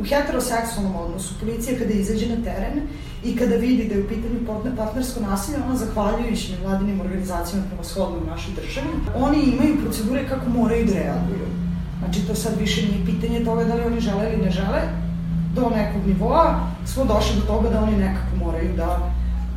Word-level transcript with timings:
U 0.00 0.04
heteroseksualnom 0.04 0.96
odnosu 0.96 1.34
policija 1.40 1.78
kada 1.78 1.92
izađe 1.92 2.26
na 2.28 2.44
teren 2.44 2.80
i 3.24 3.36
kada 3.36 3.56
vidi 3.56 3.88
da 3.88 3.94
je 3.94 4.04
u 4.04 4.08
pitanju 4.08 4.74
partnersko 4.76 5.20
nasilje, 5.20 5.58
ona 5.66 5.76
zahvaljujući 5.76 6.52
nevladinim 6.52 7.00
organizacijama 7.00 7.66
prema 7.66 7.84
shodno 7.84 8.18
u 8.18 8.30
našoj 8.30 8.54
državi, 8.54 8.86
oni 9.14 9.42
imaju 9.42 9.80
procedure 9.82 10.28
kako 10.28 10.50
moraju 10.50 10.86
da 10.86 10.92
reaguju. 10.92 11.46
Znači 11.98 12.26
to 12.26 12.34
sad 12.34 12.60
više 12.60 12.82
nije 12.82 13.06
pitanje 13.06 13.44
toga 13.44 13.64
da 13.64 13.74
li 13.74 13.82
oni 13.82 14.00
žele 14.00 14.32
ili 14.32 14.44
ne 14.44 14.50
žele, 14.50 14.80
do 15.54 15.70
nekog 15.76 16.06
nivoa 16.06 16.60
smo 16.86 17.04
došli 17.04 17.40
do 17.40 17.46
toga 17.46 17.70
da 17.70 17.82
oni 17.82 17.96
nekako 17.96 18.36
moraju 18.44 18.76
da 18.76 19.12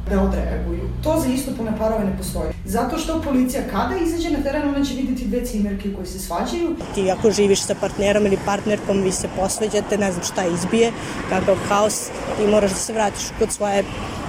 da 0.10 0.22
odreaguju. 0.22 0.90
To 1.04 1.20
za 1.20 1.28
istopolne 1.28 1.78
parove 1.78 2.06
ne 2.06 2.18
postoji. 2.18 2.54
Zato 2.66 2.98
što 2.98 3.22
policija 3.22 3.64
kada 3.72 3.96
izađe 3.98 4.30
na 4.30 4.44
teren, 4.44 4.70
ona 4.70 4.86
će 4.86 4.94
videti 4.94 5.26
dve 5.26 5.46
cimerke 5.46 5.94
koje 5.94 6.06
se 6.06 6.20
svađaju. 6.20 6.76
Ti 6.96 7.12
ako 7.12 7.32
živiš 7.32 7.62
sa 7.62 7.76
partnerom 7.76 8.26
ili 8.26 8.38
partnerkom, 8.46 9.02
vi 9.02 9.12
se 9.12 9.28
posveđate, 9.40 9.98
ne 9.98 10.12
znam 10.12 10.24
šta 10.24 10.46
izbije, 10.46 10.92
kakav 11.30 11.56
haos, 11.70 12.10
ti 12.38 12.48
moraš 12.48 12.72
da 12.72 12.78
se 12.78 12.94
vratiš 12.94 13.24
kod 13.40 13.52
svoje 13.52 13.84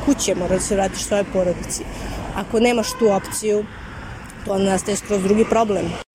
kuće, 0.05 0.35
moraš 0.35 0.59
da 0.59 0.67
se 0.67 0.75
vratiš 0.75 1.03
svoje 1.03 1.25
porodici. 1.33 1.85
Ako 2.37 2.61
nemaš 2.61 2.89
tu 2.99 3.09
opciju, 3.13 3.65
to 4.45 4.59
nastaje 4.59 4.97
skroz 4.97 5.23
drugi 5.23 5.45
problem. 5.45 6.10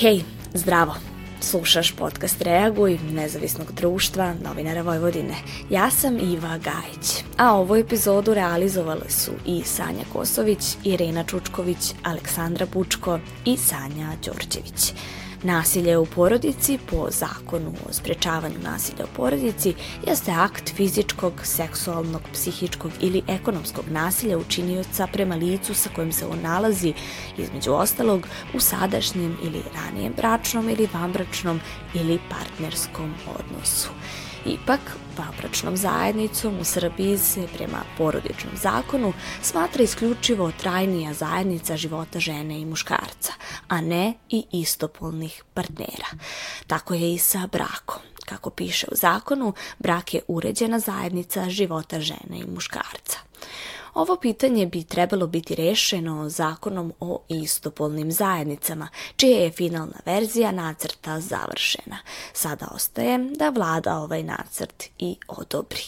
Hej, 0.00 0.20
zdravo! 0.54 0.94
Slušaš 1.40 1.92
podcast 1.92 2.42
Reaguj, 2.42 2.98
nezavisnog 3.12 3.72
društva, 3.72 4.34
novinara 4.44 4.82
Vojvodine. 4.82 5.34
Ja 5.70 5.90
sam 5.90 6.18
Iva 6.18 6.58
Gajić, 6.58 7.24
a 7.36 7.54
ovu 7.54 7.76
epizodu 7.76 8.34
realizovale 8.34 9.10
su 9.10 9.30
i 9.46 9.62
Sanja 9.64 10.04
Kosović, 10.12 10.76
Irena 10.84 11.24
Čučković, 11.24 11.94
Aleksandra 12.02 12.66
Bučko 12.72 13.18
i 13.44 13.56
Sanja 13.56 14.12
Đorđević. 14.24 14.92
Nasilje 15.42 15.98
u 15.98 16.06
porodici 16.06 16.78
po 16.90 17.10
zakonu 17.10 17.72
o 17.88 17.92
sprečavanju 17.92 18.58
nasilja 18.62 19.04
u 19.04 19.16
porodici 19.16 19.74
jeste 20.06 20.32
akt 20.32 20.74
fizičkog, 20.76 21.32
seksualnog, 21.44 22.22
psihičkog 22.32 22.92
ili 23.00 23.22
ekonomskog 23.28 23.84
nasilja 23.90 24.38
učinioca 24.38 25.06
prema 25.06 25.34
licu 25.34 25.74
sa 25.74 25.90
kojim 25.94 26.12
se 26.12 26.26
on 26.26 26.38
nalazi, 26.42 26.94
između 27.38 27.72
ostalog, 27.72 28.26
u 28.54 28.60
sadašnjem 28.60 29.36
ili 29.42 29.62
ranijem 29.74 30.12
bračnom 30.16 30.68
ili 30.68 30.88
vanbračnom 30.94 31.60
ili 31.94 32.18
partnerskom 32.30 33.14
odnosu. 33.38 33.88
Ipak, 34.46 34.80
vanbračnom 35.18 35.76
zajednicom 35.76 36.60
u 36.60 36.64
Srbiji 36.64 37.18
se 37.18 37.46
prema 37.56 37.84
porodičnom 37.98 38.52
zakonu 38.56 39.12
smatra 39.42 39.82
isključivo 39.82 40.52
trajnija 40.60 41.14
zajednica 41.14 41.76
života 41.76 42.20
žene 42.20 42.60
i 42.60 42.64
muškarca, 42.64 43.32
a 43.68 43.80
ne 43.80 44.14
i 44.28 44.44
istopolnih 44.52 45.44
partnera. 45.54 46.08
Tako 46.66 46.94
je 46.94 47.14
i 47.14 47.18
sa 47.18 47.48
brakom. 47.52 48.02
Kako 48.24 48.50
piše 48.50 48.86
u 48.92 48.96
zakonu, 48.96 49.52
brak 49.78 50.14
je 50.14 50.22
uređena 50.28 50.78
zajednica 50.78 51.50
života 51.50 52.00
žene 52.00 52.38
i 52.38 52.50
muškarca. 52.54 53.18
Ovo 53.98 54.16
pitanje 54.16 54.66
bi 54.66 54.84
trebalo 54.84 55.26
biti 55.26 55.54
rešeno 55.54 56.28
zakonom 56.28 56.92
o 57.00 57.20
istopolnim 57.28 58.12
zajednicama, 58.12 58.88
čija 59.16 59.38
je 59.38 59.50
finalna 59.50 59.98
verzija 60.06 60.52
nacrta 60.52 61.20
završena. 61.20 61.98
Sada 62.32 62.68
ostaje 62.74 63.18
da 63.18 63.48
vlada 63.48 63.98
ovaj 63.98 64.22
nacrt 64.22 64.84
i 64.98 65.16
odobri. 65.28 65.82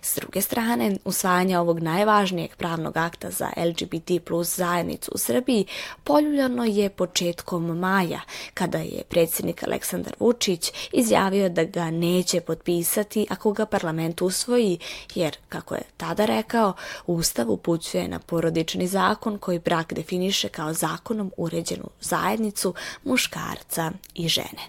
S 0.00 0.16
druge 0.16 0.40
strane, 0.40 0.96
usvajanje 1.04 1.58
ovog 1.58 1.80
najvažnijeg 1.80 2.56
pravnog 2.56 2.96
akta 2.96 3.30
za 3.30 3.50
LGBT 3.56 4.24
plus 4.26 4.56
zajednicu 4.56 5.10
u 5.14 5.18
Srbiji 5.18 5.66
poljuljano 6.04 6.64
je 6.64 6.90
početkom 6.90 7.78
maja, 7.78 8.20
kada 8.54 8.78
je 8.78 9.02
predsjednik 9.08 9.62
Aleksandar 9.62 10.14
Vučić 10.20 10.72
izjavio 10.92 11.48
da 11.48 11.64
ga 11.64 11.90
neće 11.90 12.40
potpisati 12.40 13.26
ako 13.30 13.52
ga 13.52 13.66
parlament 13.66 14.22
usvoji, 14.22 14.78
jer, 15.14 15.36
kako 15.48 15.74
je 15.74 15.82
tada 15.96 16.24
rekao, 16.24 16.72
Ustav 17.06 17.51
upućuje 17.52 18.08
na 18.08 18.18
porodični 18.18 18.86
zakon 18.86 19.38
koji 19.38 19.58
brak 19.58 19.92
definiše 19.92 20.48
kao 20.48 20.72
zakonom 20.72 21.32
uređenu 21.36 21.88
zajednicu 22.00 22.74
muškarca 23.04 23.92
i 24.14 24.28
žene. 24.28 24.62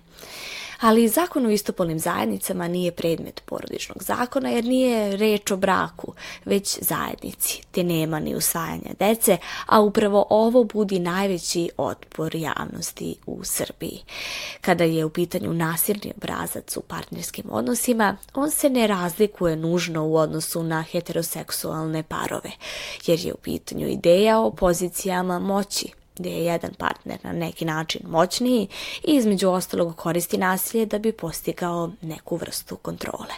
Ali 0.83 1.07
zakon 1.07 1.45
o 1.45 1.49
istopolnim 1.49 1.99
zajednicama 1.99 2.67
nije 2.67 2.91
predmet 2.91 3.41
porodičnog 3.45 4.03
zakona 4.03 4.49
jer 4.49 4.65
nije 4.65 5.17
reč 5.17 5.51
o 5.51 5.57
braku, 5.57 6.13
već 6.45 6.79
zajednici, 6.81 7.61
te 7.71 7.83
nema 7.83 8.19
ni 8.19 8.35
usvajanja 8.35 8.91
dece, 8.99 9.37
a 9.65 9.81
upravo 9.81 10.25
ovo 10.29 10.63
budi 10.63 10.99
najveći 10.99 11.69
otpor 11.77 12.35
javnosti 12.35 13.15
u 13.25 13.43
Srbiji. 13.43 13.99
Kada 14.61 14.83
je 14.83 15.05
u 15.05 15.09
pitanju 15.09 15.53
nasilni 15.53 16.13
obrazac 16.17 16.77
u 16.77 16.81
partnerskim 16.81 17.45
odnosima, 17.49 18.17
on 18.33 18.51
se 18.51 18.69
ne 18.69 18.87
razlikuje 18.87 19.55
nužno 19.55 20.07
u 20.07 20.15
odnosu 20.15 20.63
na 20.63 20.81
heteroseksualne 20.81 22.03
parove, 22.03 22.51
jer 23.05 23.19
je 23.19 23.33
u 23.33 23.37
pitanju 23.37 23.87
ideja 23.87 24.39
o 24.39 24.51
pozicijama 24.51 25.39
moći, 25.39 26.02
gdje 26.15 26.29
je 26.29 26.45
jedan 26.45 26.73
partner 26.73 27.19
na 27.23 27.31
neki 27.31 27.65
način 27.65 28.01
moćniji 28.07 28.67
i 29.03 29.11
između 29.11 29.49
ostalog 29.49 29.95
koristi 29.95 30.37
nasilje 30.37 30.85
da 30.85 30.99
bi 30.99 31.11
postigao 31.11 31.91
neku 32.01 32.35
vrstu 32.35 32.75
kontrole. 32.75 33.33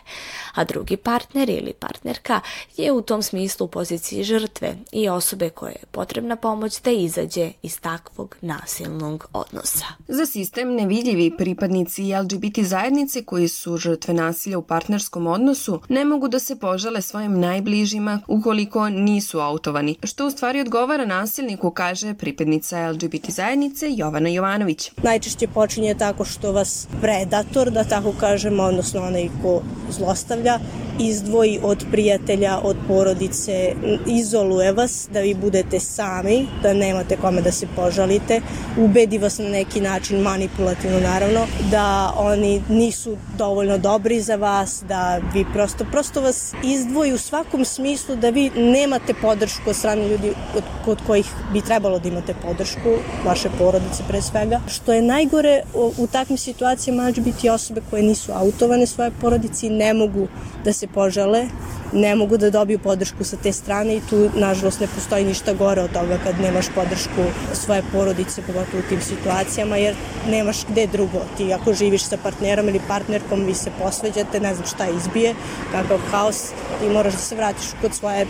A 0.54 0.64
drugi 0.64 0.98
partner 0.98 1.50
ili 1.50 1.74
partnerka 1.74 2.40
je 2.78 2.92
u 2.92 3.02
tom 3.02 3.24
smislu 3.24 3.66
u 3.66 3.70
poziciji 3.70 4.24
žrtve 4.24 4.76
i 4.92 5.10
osobe 5.10 5.50
koje 5.50 5.72
je 5.72 5.86
potrebna 5.92 6.36
pomoć 6.36 6.82
da 6.82 6.92
izađe 6.92 7.52
iz 7.62 7.80
takvog 7.80 8.36
nasilnog 8.42 9.28
odnosa. 9.34 9.86
Za 10.08 10.26
sistem 10.26 10.76
nevidljivi 10.76 11.38
pripadnici 11.38 12.04
LGBT 12.04 12.60
zajednice 12.60 13.26
koji 13.26 13.48
su 13.48 13.78
žrtve 13.78 14.14
nasilja 14.14 14.58
u 14.58 14.62
partnerskom 14.62 15.28
odnosu 15.28 15.82
ne 15.90 16.06
mogu 16.06 16.28
da 16.28 16.40
se 16.40 16.60
požale 16.60 17.02
svojim 17.02 17.40
najbližima 17.40 18.22
ukoliko 18.28 18.90
nisu 18.90 19.40
autovani, 19.40 19.96
što 20.04 20.28
u 20.28 20.32
stvari 20.32 20.62
odgovara 20.62 21.06
nasilniku, 21.06 21.72
kaže 21.72 22.14
pripadnica 22.14 22.65
članica 22.70 22.92
LGBT 22.92 23.30
zajednice 23.30 23.86
Jovana 23.90 24.30
Jovanović. 24.30 24.92
Najčešće 25.04 25.48
počinje 25.48 25.96
tako 25.96 26.26
što 26.26 26.52
vas 26.52 26.88
predator, 27.02 27.72
da 27.72 27.84
tako 27.84 28.14
kažemo, 28.20 28.64
odnosno 28.64 29.02
onaj 29.02 29.30
ko 29.42 29.62
zlostavlja, 29.90 30.60
izdvoji 31.00 31.60
od 31.64 31.86
prijatelja, 31.92 32.60
od 32.64 32.78
porodice, 32.88 33.74
izoluje 34.08 34.72
vas 34.72 35.08
da 35.14 35.20
vi 35.20 35.34
budete 35.34 35.80
sami, 35.80 36.48
da 36.64 36.74
nemate 36.74 37.18
kome 37.18 37.42
da 37.42 37.52
se 37.52 37.68
požalite, 37.76 38.42
ubedi 38.78 39.18
vas 39.18 39.38
na 39.38 39.50
neki 39.50 39.82
način 39.82 40.20
manipulativno 40.20 41.00
naravno, 41.00 41.46
da 41.72 42.14
oni 42.18 42.62
nisu 42.70 43.18
dovoljno 43.38 43.78
dobri 43.78 44.22
za 44.22 44.36
vas, 44.36 44.84
da 44.88 45.22
vi 45.34 45.46
prosto, 45.54 45.86
prosto 45.92 46.22
vas 46.22 46.54
izdvoji 46.64 47.14
u 47.14 47.18
svakom 47.18 47.66
smislu 47.66 48.16
da 48.16 48.30
vi 48.30 48.50
nemate 48.56 49.14
podršku 49.22 49.70
od 49.70 49.76
strane 49.76 50.08
ljudi 50.08 50.34
od, 50.56 50.64
kod 50.86 50.98
kojih 51.08 51.26
bi 51.54 51.62
trebalo 51.62 52.00
da 52.00 52.08
imate 52.08 52.34
podršku, 52.42 52.98
vaše 53.26 53.50
porodice 53.58 54.04
pre 54.08 54.22
svega. 54.22 54.62
Što 54.68 54.94
je 54.94 55.02
najgore 55.02 55.64
u, 55.74 56.08
takvim 56.08 56.38
situacijama 56.38 57.12
će 57.12 57.22
biti 57.22 57.50
osobe 57.50 57.82
koje 57.90 58.04
nisu 58.04 58.32
autovane 58.32 58.88
svoje 58.88 59.12
porodici 59.22 59.70
ne 59.70 59.94
mogu 59.94 60.28
da 60.66 60.74
se 60.74 60.85
požele, 60.88 61.48
ne 61.94 62.16
mogu 62.16 62.38
da 62.38 62.50
dobiju 62.50 62.80
podršku 62.80 63.24
sa 63.24 63.38
te 63.38 63.52
strane 63.52 63.96
i 63.96 64.02
tu 64.10 64.30
nažalost 64.36 64.80
ne 64.80 64.88
postoji 64.88 65.26
ništa 65.26 65.54
gore 65.54 65.82
od 65.82 65.94
toga 65.94 66.18
kad 66.24 66.40
nemaš 66.40 66.66
podršku 66.76 67.24
svoje 67.54 67.84
porodice, 67.92 68.42
pogotovo 68.42 68.80
u 68.80 68.90
tim 68.90 69.02
situacijama, 69.02 69.78
jer 69.78 69.96
nemaš 70.30 70.66
gde 70.70 70.88
drugo. 70.88 71.22
Ti 71.38 71.54
ako 71.54 71.74
živiš 71.74 72.04
sa 72.04 72.18
partnerom 72.18 72.70
ili 72.70 72.82
partnerkom, 72.88 73.46
vi 73.46 73.54
se 73.54 73.72
posveđate, 73.80 74.40
ne 74.40 74.56
znam 74.56 74.68
šta 74.68 74.88
izbije, 74.90 75.36
kakav 75.72 76.00
haos, 76.12 76.50
ti 76.80 76.90
moraš 76.90 77.14
da 77.14 77.20
se 77.20 77.36
vratiš 77.36 77.68
kod 77.82 77.94
svoje 77.94 78.28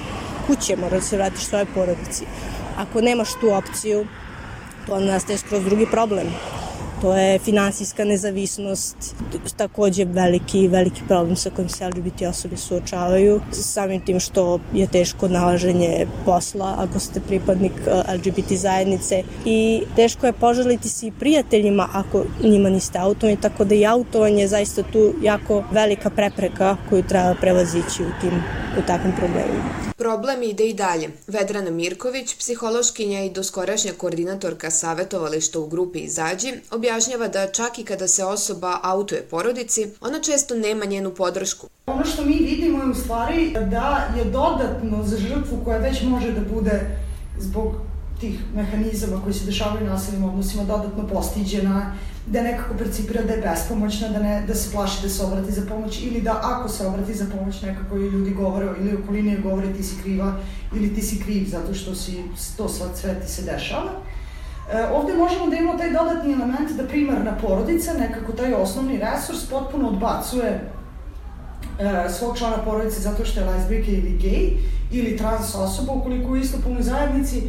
kuće, 0.47 0.77
moraš 0.77 0.99
da 0.99 1.07
se 1.07 1.17
vratiš 1.17 1.45
svoje 1.45 1.65
porodici. 1.65 2.25
Ako 2.77 3.01
nemaš 3.01 3.29
tu 3.41 3.53
opciju, 3.53 4.05
to 4.87 4.99
nastaje 4.99 5.37
skroz 5.37 5.63
drugi 5.63 5.85
problem 5.91 6.27
to 7.01 7.13
je 7.13 7.39
finansijska 7.39 8.03
nezavisnost, 8.03 8.95
takođe 9.57 10.05
veliki, 10.05 10.67
veliki 10.67 11.01
problem 11.07 11.35
sa 11.35 11.49
kojim 11.49 11.69
se 11.69 11.87
LGBT 11.87 12.21
osobe 12.29 12.57
suočavaju, 12.57 13.41
samim 13.51 14.01
tim 14.05 14.19
što 14.19 14.59
je 14.73 14.87
teško 14.87 15.27
nalaženje 15.27 16.07
posla 16.25 16.75
ako 16.77 16.99
ste 16.99 17.19
pripadnik 17.19 17.71
eh, 17.87 18.13
LGBT 18.15 18.51
zajednice 18.51 19.23
i 19.45 19.81
teško 19.95 20.25
je 20.25 20.33
poželiti 20.33 20.89
se 20.89 21.07
i 21.07 21.11
prijateljima 21.11 21.89
ako 21.93 22.23
njima 22.43 22.69
niste 22.69 22.99
autovani, 22.99 23.41
tako 23.41 23.65
da 23.65 23.75
i 23.75 23.85
autovanje 23.85 24.41
je 24.41 24.47
zaista 24.47 24.83
tu 24.83 25.13
jako 25.21 25.63
velika 25.71 26.09
prepreka 26.09 26.77
koju 26.89 27.03
treba 27.03 27.35
prevazići 27.41 28.03
u 28.03 28.21
tim 28.21 28.43
u 28.79 28.81
takvim 28.87 29.13
problemima. 29.17 29.85
Problem 29.97 30.43
ide 30.43 30.67
i 30.67 30.73
dalje. 30.73 31.09
Vedrana 31.27 31.71
Mirković, 31.71 32.35
psihološkinja 32.35 33.23
i 33.23 33.29
doskorašnja 33.29 33.93
koordinatorka 33.97 34.71
savjetovališta 34.71 35.59
u 35.59 35.67
grupi 35.67 35.99
Izađi, 35.99 36.53
objašnjava 36.85 37.27
da 37.27 37.51
čak 37.51 37.79
i 37.79 37.83
kada 37.83 38.07
se 38.07 38.25
osoba 38.25 38.79
autuje 38.83 39.21
porodici, 39.21 39.87
ona 40.01 40.19
često 40.21 40.55
nema 40.55 40.85
njenu 40.85 41.11
podršku. 41.11 41.67
Ono 41.85 42.05
što 42.05 42.25
mi 42.25 42.33
vidimo 42.33 42.83
je 42.83 42.89
u 42.89 42.95
stvari 42.95 43.53
da 43.71 44.07
je 44.17 44.25
dodatno 44.25 45.03
za 45.03 45.17
žrtvu 45.17 45.57
koja 45.63 45.77
već 45.77 46.03
može 46.03 46.31
da 46.31 46.41
bude 46.53 46.97
zbog 47.39 47.75
tih 48.19 48.39
mehanizama 48.55 49.21
koji 49.23 49.33
se 49.33 49.45
dešavaju 49.45 49.85
u 49.85 49.89
nasilnim 49.89 50.23
odnosima 50.23 50.63
dodatno 50.63 51.07
postiđena, 51.07 51.95
da 52.27 52.41
nekako 52.41 52.77
percipira 52.77 53.21
da 53.23 53.33
je 53.33 53.41
bespomoćna, 53.41 54.09
da, 54.09 54.19
ne, 54.19 54.43
da 54.47 54.55
se 54.55 54.71
plaši 54.71 55.01
da 55.01 55.09
se 55.09 55.23
obrati 55.23 55.51
za 55.51 55.61
pomoć 55.69 56.01
ili 56.01 56.21
da 56.21 56.39
ako 56.43 56.69
se 56.69 56.87
obrati 56.87 57.13
za 57.13 57.25
pomoć 57.37 57.61
nekako 57.61 57.97
i 57.97 58.09
ljudi 58.09 58.31
govore 58.31 58.67
ili 58.79 58.97
okolini 59.03 59.41
govore 59.41 59.73
ti 59.73 59.83
si 59.83 59.95
kriva 60.03 60.39
ili 60.75 60.95
ti 60.95 61.01
si 61.01 61.23
kriv 61.23 61.47
zato 61.49 61.73
što 61.73 61.95
si 61.95 62.17
to 62.57 62.69
sve, 62.69 62.87
sve 62.95 63.19
ti 63.21 63.31
se 63.31 63.41
dešava. 63.41 63.91
E, 64.73 64.85
ovde 64.93 65.13
možemo 65.13 65.47
da 65.47 65.55
imamo 65.55 65.77
taj 65.77 65.91
dodatni 65.91 66.33
element 66.33 66.71
da 66.71 66.87
primarna 66.87 67.37
porodica, 67.41 67.93
nekako 67.93 68.31
taj 68.31 68.53
osnovni 68.53 68.97
resurs 68.97 69.45
potpuno 69.49 69.87
odbacuje 69.87 70.69
e, 71.79 72.09
svog 72.09 72.37
člana 72.37 72.57
porodice 72.57 73.01
zato 73.01 73.25
što 73.25 73.39
je 73.39 73.45
lezbijka 73.45 73.91
ili 73.91 74.17
gej 74.21 74.57
ili 74.91 75.17
trans 75.17 75.55
osoba 75.55 75.93
ukoliko 75.93 76.31
u 76.31 76.37
istopolnoj 76.37 76.83
zajednici, 76.83 77.41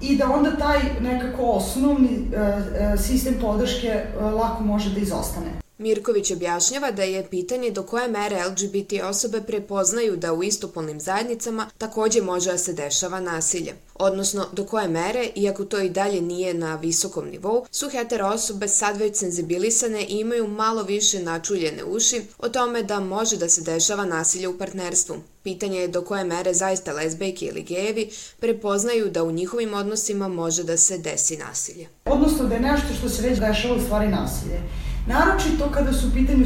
i 0.00 0.16
da 0.16 0.30
onda 0.30 0.56
taj 0.56 0.78
nekako 1.00 1.42
osnovni 1.42 2.08
uh, 2.08 3.00
sistem 3.00 3.34
podrške 3.40 4.04
lako 4.20 4.62
može 4.62 4.90
da 4.90 5.00
izostane. 5.00 5.67
Mirković 5.78 6.30
objašnjava 6.30 6.90
da 6.90 7.02
je 7.02 7.26
pitanje 7.30 7.70
do 7.70 7.82
koje 7.82 8.08
mere 8.08 8.44
LGBT 8.44 8.92
osobe 9.04 9.40
prepoznaju 9.40 10.16
da 10.16 10.32
u 10.32 10.42
istopolnim 10.42 11.00
zajednicama 11.00 11.70
takođe 11.78 12.22
može 12.22 12.50
da 12.50 12.58
se 12.58 12.72
dešava 12.72 13.20
nasilje. 13.20 13.74
Odnosno, 13.94 14.46
do 14.52 14.64
koje 14.64 14.88
mere, 14.88 15.28
iako 15.34 15.64
to 15.64 15.80
i 15.80 15.88
dalje 15.88 16.20
nije 16.20 16.54
na 16.54 16.76
visokom 16.76 17.28
nivou, 17.28 17.66
su 17.70 17.88
hetero 17.88 18.26
osobe 18.26 18.68
sad 18.68 18.96
već 18.96 19.16
senzibilisane 19.16 20.02
i 20.02 20.20
imaju 20.20 20.46
malo 20.46 20.82
više 20.82 21.22
načuljene 21.22 21.84
uši 21.84 22.22
o 22.38 22.48
tome 22.48 22.82
da 22.82 23.00
može 23.00 23.36
da 23.36 23.48
se 23.48 23.62
dešava 23.62 24.04
nasilje 24.04 24.48
u 24.48 24.58
partnerstvu. 24.58 25.16
Pitanje 25.42 25.78
je 25.78 25.88
do 25.88 26.02
koje 26.02 26.24
mere 26.24 26.54
zaista 26.54 26.92
lezbejke 26.92 27.46
ili 27.46 27.62
gejevi 27.62 28.10
prepoznaju 28.40 29.10
da 29.10 29.22
u 29.22 29.32
njihovim 29.32 29.74
odnosima 29.74 30.28
može 30.28 30.64
da 30.64 30.76
se 30.76 30.98
desi 30.98 31.36
nasilje. 31.36 31.88
Odnosno 32.04 32.48
da 32.48 32.54
je 32.54 32.60
nešto 32.60 32.94
što 32.98 33.08
se 33.08 33.22
već 33.22 33.38
dešava 33.38 33.74
u 33.74 33.80
stvari 33.80 34.08
nasilje. 34.08 34.87
Naročito 35.08 35.70
kada 35.70 35.92
su 35.92 36.08
u 36.08 36.10
pitanju 36.10 36.44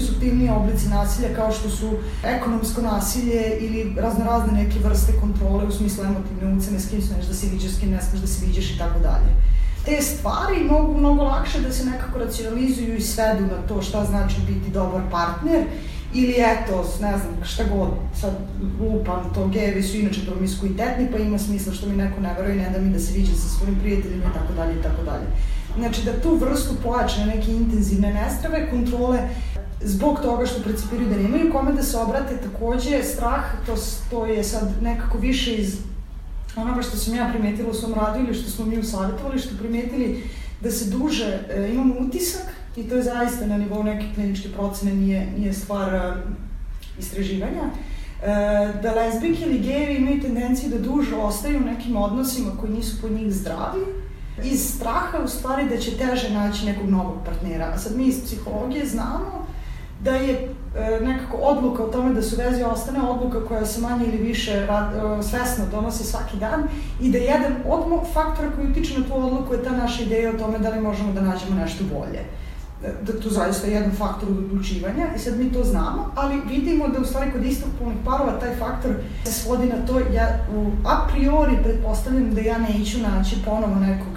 oblici 0.56 0.88
nasilja 0.88 1.28
kao 1.36 1.52
što 1.52 1.70
su 1.70 1.90
ekonomsko 2.24 2.82
nasilje 2.82 3.56
ili 3.60 3.94
raznorazne 3.96 4.52
neke 4.52 4.78
vrste 4.78 5.12
kontrole 5.20 5.64
u 5.64 5.72
smislu 5.72 6.04
emotivne 6.04 6.56
ucene, 6.56 6.80
s 6.80 6.90
kim 6.90 7.02
smeš 7.02 7.26
da 7.26 7.34
se 7.34 7.46
viđaš, 7.46 7.70
s 7.70 7.80
kim 7.80 7.90
ne 7.90 8.02
smeš 8.02 8.20
da 8.20 8.26
se 8.26 8.46
viđaš 8.46 8.70
i 8.70 8.78
tako 8.78 8.98
dalje. 8.98 9.30
Te 9.84 10.02
stvari 10.02 10.64
mogu 10.64 10.98
mnogo 10.98 11.22
lakše 11.22 11.60
da 11.60 11.72
se 11.72 11.84
nekako 11.84 12.18
racionalizuju 12.18 12.96
i 12.96 13.00
svedu 13.00 13.42
na 13.42 13.66
to 13.68 13.82
šta 13.82 14.04
znači 14.04 14.36
biti 14.46 14.70
dobar 14.70 15.02
partner 15.10 15.64
ili 16.14 16.34
eto, 16.38 16.84
ne 17.00 17.18
znam, 17.18 17.44
šta 17.44 17.64
god, 17.64 17.88
sad 18.20 18.32
lupam, 18.80 19.34
to 19.34 19.48
gejevi 19.48 19.82
su 19.82 19.96
inače 19.96 20.20
promiskuitetni, 20.26 21.08
pa 21.12 21.18
ima 21.18 21.38
smisla 21.38 21.72
što 21.72 21.88
mi 21.88 21.96
neko 21.96 22.20
ne 22.20 22.34
veruje 22.34 22.56
ne 22.56 22.70
da 22.70 22.78
mi 22.78 22.92
da 22.92 22.98
se 22.98 23.12
viđem 23.12 23.34
sa 23.34 23.48
svojim 23.48 23.78
prijateljima 23.80 24.24
i 24.24 24.34
tako 24.38 24.52
dalje 24.52 24.72
i 24.78 24.82
tako 24.82 25.02
dalje. 25.02 25.26
Znači 25.78 26.02
da 26.04 26.20
tu 26.20 26.36
vrstu 26.36 26.74
pojačane 26.82 27.26
neke 27.26 27.52
intenzivne 27.52 28.12
nestrave, 28.14 28.70
kontrole, 28.70 29.18
zbog 29.84 30.20
toga 30.20 30.46
što 30.46 30.62
precipiraju 30.62 31.08
da 31.08 31.16
nemaju 31.16 31.52
kome 31.52 31.72
da 31.72 31.82
se 31.82 31.98
obrate, 31.98 32.36
takođe 32.36 33.02
strah, 33.02 33.44
to, 33.66 33.74
to 34.10 34.26
je 34.26 34.44
sad 34.44 34.82
nekako 34.82 35.18
više 35.18 35.54
iz 35.54 35.78
onoga 36.56 36.82
što 36.82 36.96
sam 36.96 37.14
ja 37.14 37.28
primetila 37.32 37.70
u 37.70 37.74
svom 37.74 37.94
radu 37.94 38.18
ili 38.18 38.34
što 38.34 38.50
smo 38.50 38.64
mi 38.64 38.78
u 38.78 38.84
savjetovali, 38.84 39.38
što 39.38 39.56
primetili 39.58 40.24
da 40.60 40.70
se 40.70 40.90
duže 40.90 41.38
e, 41.50 41.70
imamo 41.72 41.94
utisak 42.00 42.46
i 42.76 42.82
to 42.82 42.94
je 42.94 43.02
zaista 43.02 43.46
na 43.46 43.58
nivou 43.58 43.82
neke 43.82 44.14
kliničke 44.14 44.48
procene, 44.48 44.94
nije, 44.94 45.32
nije 45.38 45.52
stvar 45.52 45.94
e, 45.94 46.12
istraživanja, 46.98 47.62
e, 47.62 48.26
da 48.82 48.94
lezbijke 48.94 49.42
ili 49.42 49.58
gejevi 49.58 49.94
imaju 49.94 50.22
tendenciju 50.22 50.70
da 50.70 50.78
duže 50.78 51.14
ostaju 51.14 51.58
u 51.58 51.64
nekim 51.64 51.96
odnosima 51.96 52.50
koji 52.60 52.72
nisu 52.72 53.00
po 53.02 53.08
njih 53.08 53.32
zdravi, 53.32 53.80
iz 54.44 54.74
straha 54.74 55.18
u 55.24 55.28
stvari 55.28 55.68
da 55.68 55.76
će 55.76 55.96
teže 55.96 56.30
naći 56.30 56.66
nekog 56.66 56.90
novog 56.90 57.14
partnera. 57.24 57.72
A 57.74 57.78
sad 57.78 57.96
mi 57.96 58.04
iz 58.04 58.24
psihologije 58.24 58.86
znamo 58.86 59.46
da 60.04 60.10
je 60.10 60.48
e, 60.76 61.00
nekako 61.00 61.36
odluka 61.36 61.82
o 61.82 61.88
tome 61.88 62.14
da 62.14 62.22
su 62.22 62.36
vezi 62.36 62.62
ostane 62.62 63.00
odluka 63.00 63.44
koja 63.48 63.66
se 63.66 63.80
manje 63.80 64.06
ili 64.06 64.16
više 64.16 64.66
rad, 64.66 64.94
e, 64.94 65.22
svesno 65.22 65.64
donosi 65.70 66.04
svaki 66.04 66.36
dan 66.36 66.62
i 67.00 67.10
da 67.10 67.18
jedan 67.18 67.52
od 67.68 67.82
faktora 68.12 68.50
koji 68.56 68.70
utiče 68.70 68.98
na 68.98 69.06
tu 69.06 69.26
odluku 69.26 69.54
je 69.54 69.62
ta 69.62 69.70
naša 69.70 70.02
ideja 70.02 70.30
o 70.30 70.38
tome 70.38 70.58
da 70.58 70.70
li 70.70 70.80
možemo 70.80 71.12
da 71.12 71.20
nađemo 71.20 71.54
nešto 71.54 71.84
bolje 71.84 72.20
e, 72.84 72.92
da 73.02 73.20
tu 73.20 73.30
zaista 73.30 73.66
je 73.66 73.72
jedan 73.72 73.90
faktor 73.90 74.28
od 74.28 74.38
odlučivanja 74.38 75.06
i 75.16 75.18
sad 75.18 75.38
mi 75.38 75.52
to 75.52 75.64
znamo, 75.64 76.12
ali 76.14 76.40
vidimo 76.48 76.88
da 76.88 77.00
u 77.00 77.04
stvari 77.04 77.32
kod 77.32 77.44
istopolnih 77.44 77.98
parova 78.04 78.40
taj 78.40 78.56
faktor 78.56 78.90
se 79.24 79.32
svodi 79.32 79.66
na 79.66 79.86
to, 79.86 79.98
ja 80.14 80.28
u 80.56 80.70
a 80.84 81.06
priori 81.12 81.62
pretpostavljam 81.62 82.34
da 82.34 82.40
ja 82.40 82.58
neću 82.58 82.98
naći 82.98 83.36
ponovo 83.44 83.74
nekog 83.74 84.11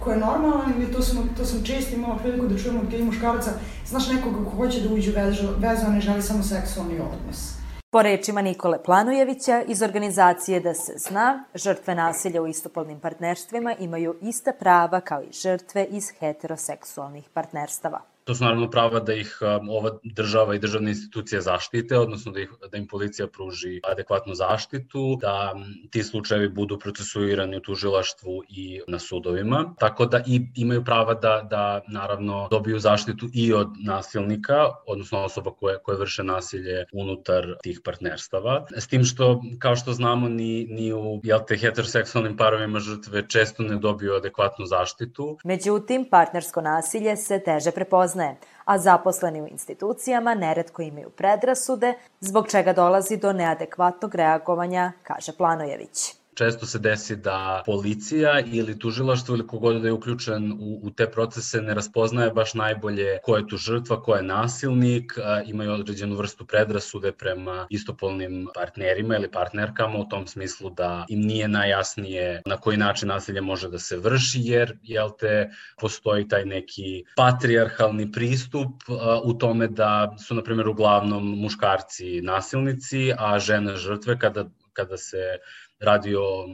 ko 0.00 0.10
je 0.10 0.18
normalan 0.18 0.72
ili 0.76 0.92
to 0.92 1.02
sam, 1.02 1.28
to 1.36 1.44
sam 1.44 1.64
često 1.64 1.96
imala 1.96 2.16
priliku 2.16 2.46
da 2.46 2.58
čujem 2.58 2.78
od 2.78 2.90
gej 2.90 3.04
muškaraca, 3.04 3.50
znaš 3.86 4.08
nekoga 4.08 4.44
ko 4.44 4.56
hoće 4.56 4.80
da 4.80 4.94
uđe 4.94 5.10
u 5.10 5.14
vezu, 5.14 5.48
vezu 5.58 5.86
a 5.86 5.90
ne 5.90 6.00
želi 6.00 6.22
samo 6.22 6.42
seksualni 6.42 6.94
odnos. 6.94 7.60
Po 7.90 8.02
rečima 8.02 8.42
Nikole 8.42 8.82
Planujevića 8.82 9.62
iz 9.62 9.82
organizacije 9.82 10.60
Da 10.60 10.74
se 10.74 10.92
zna, 10.96 11.44
žrtve 11.54 11.94
nasilja 11.94 12.42
u 12.42 12.46
istopolnim 12.46 13.00
partnerstvima 13.00 13.74
imaju 13.78 14.14
ista 14.22 14.52
prava 14.52 15.00
kao 15.00 15.22
i 15.22 15.32
žrtve 15.32 15.84
iz 15.84 16.10
heteroseksualnih 16.20 17.28
partnerstava. 17.34 18.09
To 18.30 18.34
su 18.34 18.44
naravno 18.44 18.70
prava 18.70 19.00
da 19.00 19.14
ih 19.14 19.38
um, 19.42 19.68
ova 19.68 19.90
država 20.04 20.54
i 20.54 20.58
državne 20.58 20.90
institucije 20.90 21.40
zaštite, 21.40 21.98
odnosno 21.98 22.32
da, 22.32 22.40
ih, 22.40 22.50
da 22.72 22.78
im 22.78 22.86
policija 22.86 23.26
pruži 23.26 23.80
adekvatnu 23.84 24.34
zaštitu, 24.34 25.18
da 25.20 25.52
um, 25.54 25.64
ti 25.90 26.02
slučajevi 26.02 26.48
budu 26.48 26.78
procesuirani 26.78 27.56
u 27.56 27.60
tužilaštvu 27.60 28.42
i 28.48 28.80
na 28.88 28.98
sudovima, 28.98 29.74
tako 29.78 30.06
da 30.06 30.20
i 30.26 30.40
imaju 30.56 30.84
prava 30.84 31.14
da, 31.14 31.46
da 31.50 31.80
naravno 31.88 32.48
dobiju 32.50 32.78
zaštitu 32.78 33.28
i 33.34 33.52
od 33.52 33.68
nasilnika, 33.84 34.68
odnosno 34.86 35.18
osoba 35.18 35.50
koje, 35.50 35.78
koje 35.82 35.98
vrše 35.98 36.22
nasilje 36.22 36.84
unutar 36.92 37.54
tih 37.62 37.80
partnerstava. 37.84 38.66
S 38.76 38.86
tim 38.86 39.04
što, 39.04 39.42
kao 39.58 39.76
što 39.76 39.92
znamo, 39.92 40.28
ni, 40.28 40.66
ni 40.70 40.92
u 40.92 41.20
jel 41.22 41.40
te, 41.48 41.56
heteroseksualnim 41.56 42.36
parovima 42.36 42.78
žrtve 42.78 43.28
često 43.28 43.62
ne 43.62 43.76
dobiju 43.76 44.14
adekvatnu 44.14 44.66
zaštitu. 44.66 45.38
Međutim, 45.44 46.06
partnersko 46.10 46.60
nasilje 46.60 47.16
se 47.16 47.42
teže 47.44 47.70
prepozna 47.70 48.19
prepoznaje, 48.20 48.36
a 48.64 48.78
zaposleni 48.78 49.42
u 49.42 49.46
institucijama 49.46 50.34
neretko 50.34 50.82
imaju 50.82 51.10
predrasude, 51.10 51.94
zbog 52.20 52.48
čega 52.48 52.72
dolazi 52.72 53.16
do 53.16 53.32
neadekvatnog 53.32 54.14
reagovanja, 54.14 54.92
kaže 55.02 55.32
Planojević 55.32 56.19
često 56.40 56.66
se 56.66 56.78
desi 56.78 57.16
da 57.16 57.62
policija 57.66 58.40
ili 58.40 58.78
tužilaštvo 58.78 59.34
ili 59.34 59.46
kogod 59.46 59.82
da 59.82 59.88
je 59.88 59.92
uključen 59.92 60.52
u, 60.52 60.80
u 60.82 60.90
te 60.90 61.06
procese 61.10 61.60
ne 61.60 61.74
raspoznaje 61.74 62.30
baš 62.30 62.54
najbolje 62.54 63.18
ko 63.22 63.36
je 63.36 63.46
tu 63.48 63.56
žrtva, 63.56 63.98
ko 64.02 64.14
je 64.16 64.22
nasilnik, 64.22 65.18
a, 65.18 65.42
imaju 65.46 65.72
određenu 65.72 66.16
vrstu 66.16 66.46
predrasude 66.46 67.12
prema 67.12 67.66
istopolnim 67.70 68.46
partnerima 68.54 69.16
ili 69.16 69.30
partnerkama 69.30 69.98
u 69.98 70.08
tom 70.08 70.26
smislu 70.26 70.70
da 70.70 71.04
im 71.08 71.20
nije 71.20 71.48
najjasnije 71.48 72.42
na 72.46 72.56
koji 72.56 72.76
način 72.76 73.08
nasilje 73.08 73.40
može 73.40 73.68
da 73.68 73.78
se 73.78 73.96
vrši, 73.96 74.40
jer 74.42 74.78
jel 74.82 75.10
te 75.18 75.50
postoji 75.80 76.28
taj 76.28 76.44
neki 76.44 77.04
patrijarhalni 77.16 78.12
pristup 78.12 78.88
a, 78.88 79.20
u 79.24 79.34
tome 79.34 79.68
da 79.68 80.16
su, 80.26 80.34
na 80.34 80.42
primjer, 80.42 80.68
uglavnom 80.68 81.40
muškarci 81.40 82.20
nasilnici, 82.22 83.12
a 83.18 83.38
žene 83.38 83.76
žrtve 83.76 84.18
kada 84.18 84.48
kada 84.72 84.96
se 84.96 85.38
radi 85.80 86.14
o 86.14 86.46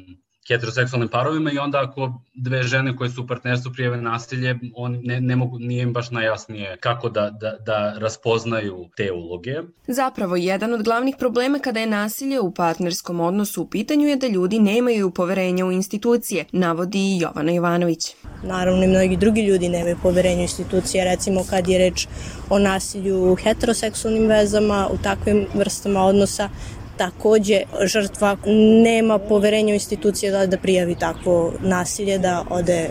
heteroseksualnim 0.49 1.09
parovima 1.09 1.53
i 1.53 1.59
onda 1.59 1.81
ako 1.81 2.13
dve 2.35 2.63
žene 2.63 2.97
koje 2.97 3.11
su 3.11 3.23
u 3.23 3.27
partnerstvu 3.27 3.73
prijeve 3.73 3.97
nasilje, 3.97 4.59
on 4.75 5.01
ne, 5.03 5.21
ne 5.21 5.37
mogu, 5.37 5.59
nije 5.59 5.83
im 5.83 5.93
baš 5.93 6.11
najjasnije 6.11 6.77
kako 6.81 7.09
da, 7.09 7.31
da, 7.31 7.57
da 7.67 7.95
raspoznaju 7.99 8.89
te 8.97 9.13
uloge. 9.13 9.55
Zapravo, 9.87 10.37
jedan 10.37 10.75
od 10.75 10.83
glavnih 10.83 11.15
problema 11.19 11.59
kada 11.59 11.81
je 11.81 11.87
nasilje 11.87 12.41
u 12.41 12.55
partnerskom 12.55 13.21
odnosu 13.21 13.63
u 13.63 13.67
pitanju 13.67 14.09
je 14.09 14.17
da 14.17 14.27
ljudi 14.27 14.59
nemaju 14.59 15.11
poverenja 15.11 15.67
u 15.67 15.73
institucije, 15.73 16.45
navodi 16.53 17.19
Jovana 17.21 17.53
Jovanović. 17.53 18.15
Naravno 18.43 18.85
i 18.85 18.89
mnogi 18.89 19.17
drugi 19.17 19.43
ljudi 19.43 19.69
nemaju 19.69 19.97
poverenja 20.03 20.39
u 20.39 20.43
institucije, 20.43 21.05
recimo 21.05 21.45
kad 21.51 21.69
je 21.69 21.79
reč 21.79 22.07
o 22.51 22.59
nasilju 22.59 23.33
u 23.33 23.35
heteroseksualnim 23.35 24.27
vezama, 24.27 24.89
u 24.93 24.99
takvim 25.03 25.47
vrstama 25.55 26.01
odnosa, 26.01 26.49
Takođe, 26.97 27.63
žrtva 27.85 28.37
nema 28.83 29.19
poverenja 29.19 29.73
u 29.73 29.75
institucije 29.75 30.33
da, 30.33 30.47
da 30.47 30.57
prijavi 30.57 30.95
takvo 30.95 31.53
nasilje, 31.61 32.19
da 32.19 32.45
ode 32.51 32.89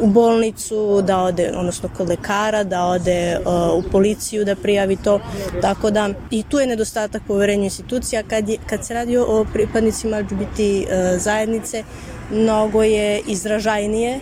u 0.00 0.06
bolnicu, 0.06 1.02
da 1.02 1.18
ode, 1.18 1.52
odnosno 1.56 1.88
kod 1.96 2.08
lekara, 2.08 2.64
da 2.64 2.84
ode 2.84 3.38
uh, 3.38 3.84
u 3.84 3.90
policiju 3.90 4.44
da 4.44 4.56
prijavi 4.56 4.96
to. 4.96 5.20
Tako 5.60 5.90
da 5.90 6.08
i 6.30 6.42
tu 6.42 6.58
je 6.58 6.66
nedostatak 6.66 7.22
poverenja 7.26 7.64
institucija. 7.64 8.22
Kad, 8.22 8.48
je, 8.48 8.58
kad 8.66 8.86
se 8.86 8.94
radi 8.94 9.16
o 9.16 9.46
pripadnicima 9.52 10.18
LGBT 10.18 10.58
uh, 10.58 11.20
zajednice, 11.20 11.84
mnogo 12.30 12.82
je 12.82 13.20
izražajnije 13.26 14.20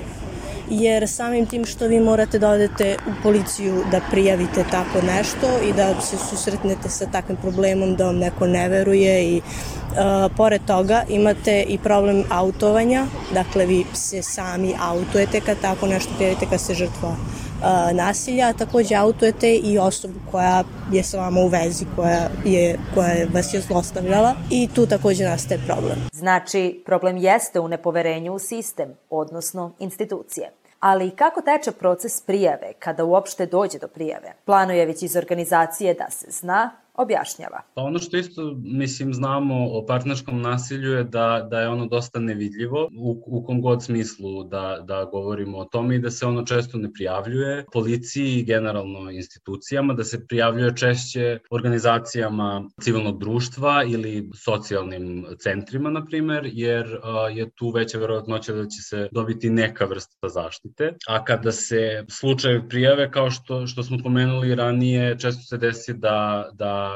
jer 0.70 1.08
samim 1.08 1.46
tim 1.46 1.64
što 1.64 1.86
vi 1.86 2.00
morate 2.00 2.38
da 2.38 2.50
odete 2.50 2.96
u 3.06 3.10
policiju 3.22 3.82
da 3.90 4.00
prijavite 4.10 4.64
tako 4.70 5.06
nešto 5.06 5.46
i 5.68 5.72
da 5.72 6.00
se 6.00 6.16
susretnete 6.30 6.88
sa 6.88 7.06
takvim 7.06 7.36
problemom 7.36 7.96
da 7.96 8.04
vam 8.04 8.16
neko 8.16 8.46
ne 8.46 8.68
veruje 8.68 9.24
i 9.24 9.40
Uh, 9.88 10.36
pored 10.36 10.60
toga 10.66 11.02
imate 11.08 11.62
i 11.68 11.78
problem 11.78 12.24
autovanja, 12.30 13.06
dakle 13.34 13.66
vi 13.66 13.84
se 13.92 14.22
sami 14.22 14.74
autujete 14.80 15.40
kad 15.40 15.60
tako 15.60 15.86
nešto 15.86 16.14
prijavite 16.16 16.46
kad 16.50 16.60
se 16.60 16.74
žrtva 16.74 17.16
uh, 17.58 17.96
nasilja, 17.96 18.52
takođe 18.52 18.94
autujete 18.94 19.54
i 19.54 19.78
osobu 19.78 20.14
koja 20.30 20.64
je 20.92 21.02
sa 21.02 21.18
vama 21.18 21.40
u 21.40 21.48
vezi, 21.48 21.86
koja, 21.96 22.28
je, 22.44 22.78
koja 22.94 23.26
vas 23.34 23.54
je 23.54 23.60
zlostavljala 23.60 24.34
i 24.50 24.68
tu 24.74 24.86
takođe 24.86 25.24
nastaje 25.24 25.60
problem. 25.66 25.98
Znači, 26.12 26.82
problem 26.86 27.16
jeste 27.16 27.60
u 27.60 27.68
nepoverenju 27.68 28.34
u 28.34 28.38
sistem, 28.38 28.88
odnosno 29.10 29.72
institucije. 29.78 30.50
Ali 30.80 31.10
kako 31.10 31.42
teče 31.42 31.72
proces 31.72 32.20
prijave 32.20 32.72
kada 32.78 33.04
uopšte 33.04 33.46
dođe 33.46 33.78
do 33.78 33.88
prijave? 33.88 34.32
Planojević 34.44 35.02
iz 35.02 35.16
organizacije 35.16 35.94
da 35.94 36.10
se 36.10 36.26
zna 36.30 36.70
objašnjava. 36.98 37.62
Pa 37.74 37.82
ono 37.82 37.98
što 37.98 38.16
isto, 38.16 38.54
mislim, 38.62 39.14
znamo 39.14 39.66
o 39.72 39.86
partnerskom 39.86 40.40
nasilju 40.42 40.92
je 40.92 41.04
da, 41.04 41.46
da 41.50 41.60
je 41.60 41.68
ono 41.68 41.86
dosta 41.86 42.18
nevidljivo 42.18 42.88
u, 42.98 43.22
u 43.26 43.44
kom 43.44 43.62
god 43.62 43.84
smislu 43.84 44.44
da, 44.44 44.84
da 44.84 45.04
govorimo 45.04 45.58
o 45.58 45.64
tome 45.64 45.96
i 45.96 45.98
da 45.98 46.10
se 46.10 46.26
ono 46.26 46.42
često 46.42 46.78
ne 46.78 46.92
prijavljuje 46.92 47.64
policiji 47.72 48.34
i 48.34 48.44
generalno 48.44 49.10
institucijama, 49.10 49.94
da 49.94 50.04
se 50.04 50.26
prijavljuje 50.26 50.76
češće 50.76 51.38
organizacijama 51.50 52.68
civilnog 52.80 53.18
društva 53.18 53.84
ili 53.84 54.30
socijalnim 54.34 55.26
centrima, 55.40 55.90
na 55.90 56.04
primer, 56.04 56.50
jer 56.52 56.98
a, 57.02 57.28
je 57.28 57.50
tu 57.50 57.70
veća 57.70 57.98
verovatnoća 57.98 58.52
da 58.52 58.62
će 58.62 58.82
se 58.82 59.08
dobiti 59.12 59.50
neka 59.50 59.84
vrsta 59.84 60.28
zaštite. 60.28 60.94
A 61.08 61.24
kada 61.24 61.52
se 61.52 62.04
slučaje 62.10 62.68
prijave, 62.68 63.10
kao 63.10 63.30
što, 63.30 63.66
što 63.66 63.82
smo 63.82 63.98
pomenuli 64.02 64.54
ranije, 64.54 65.18
često 65.18 65.42
se 65.42 65.56
desi 65.58 65.94
da, 65.94 66.48
da 66.52 66.87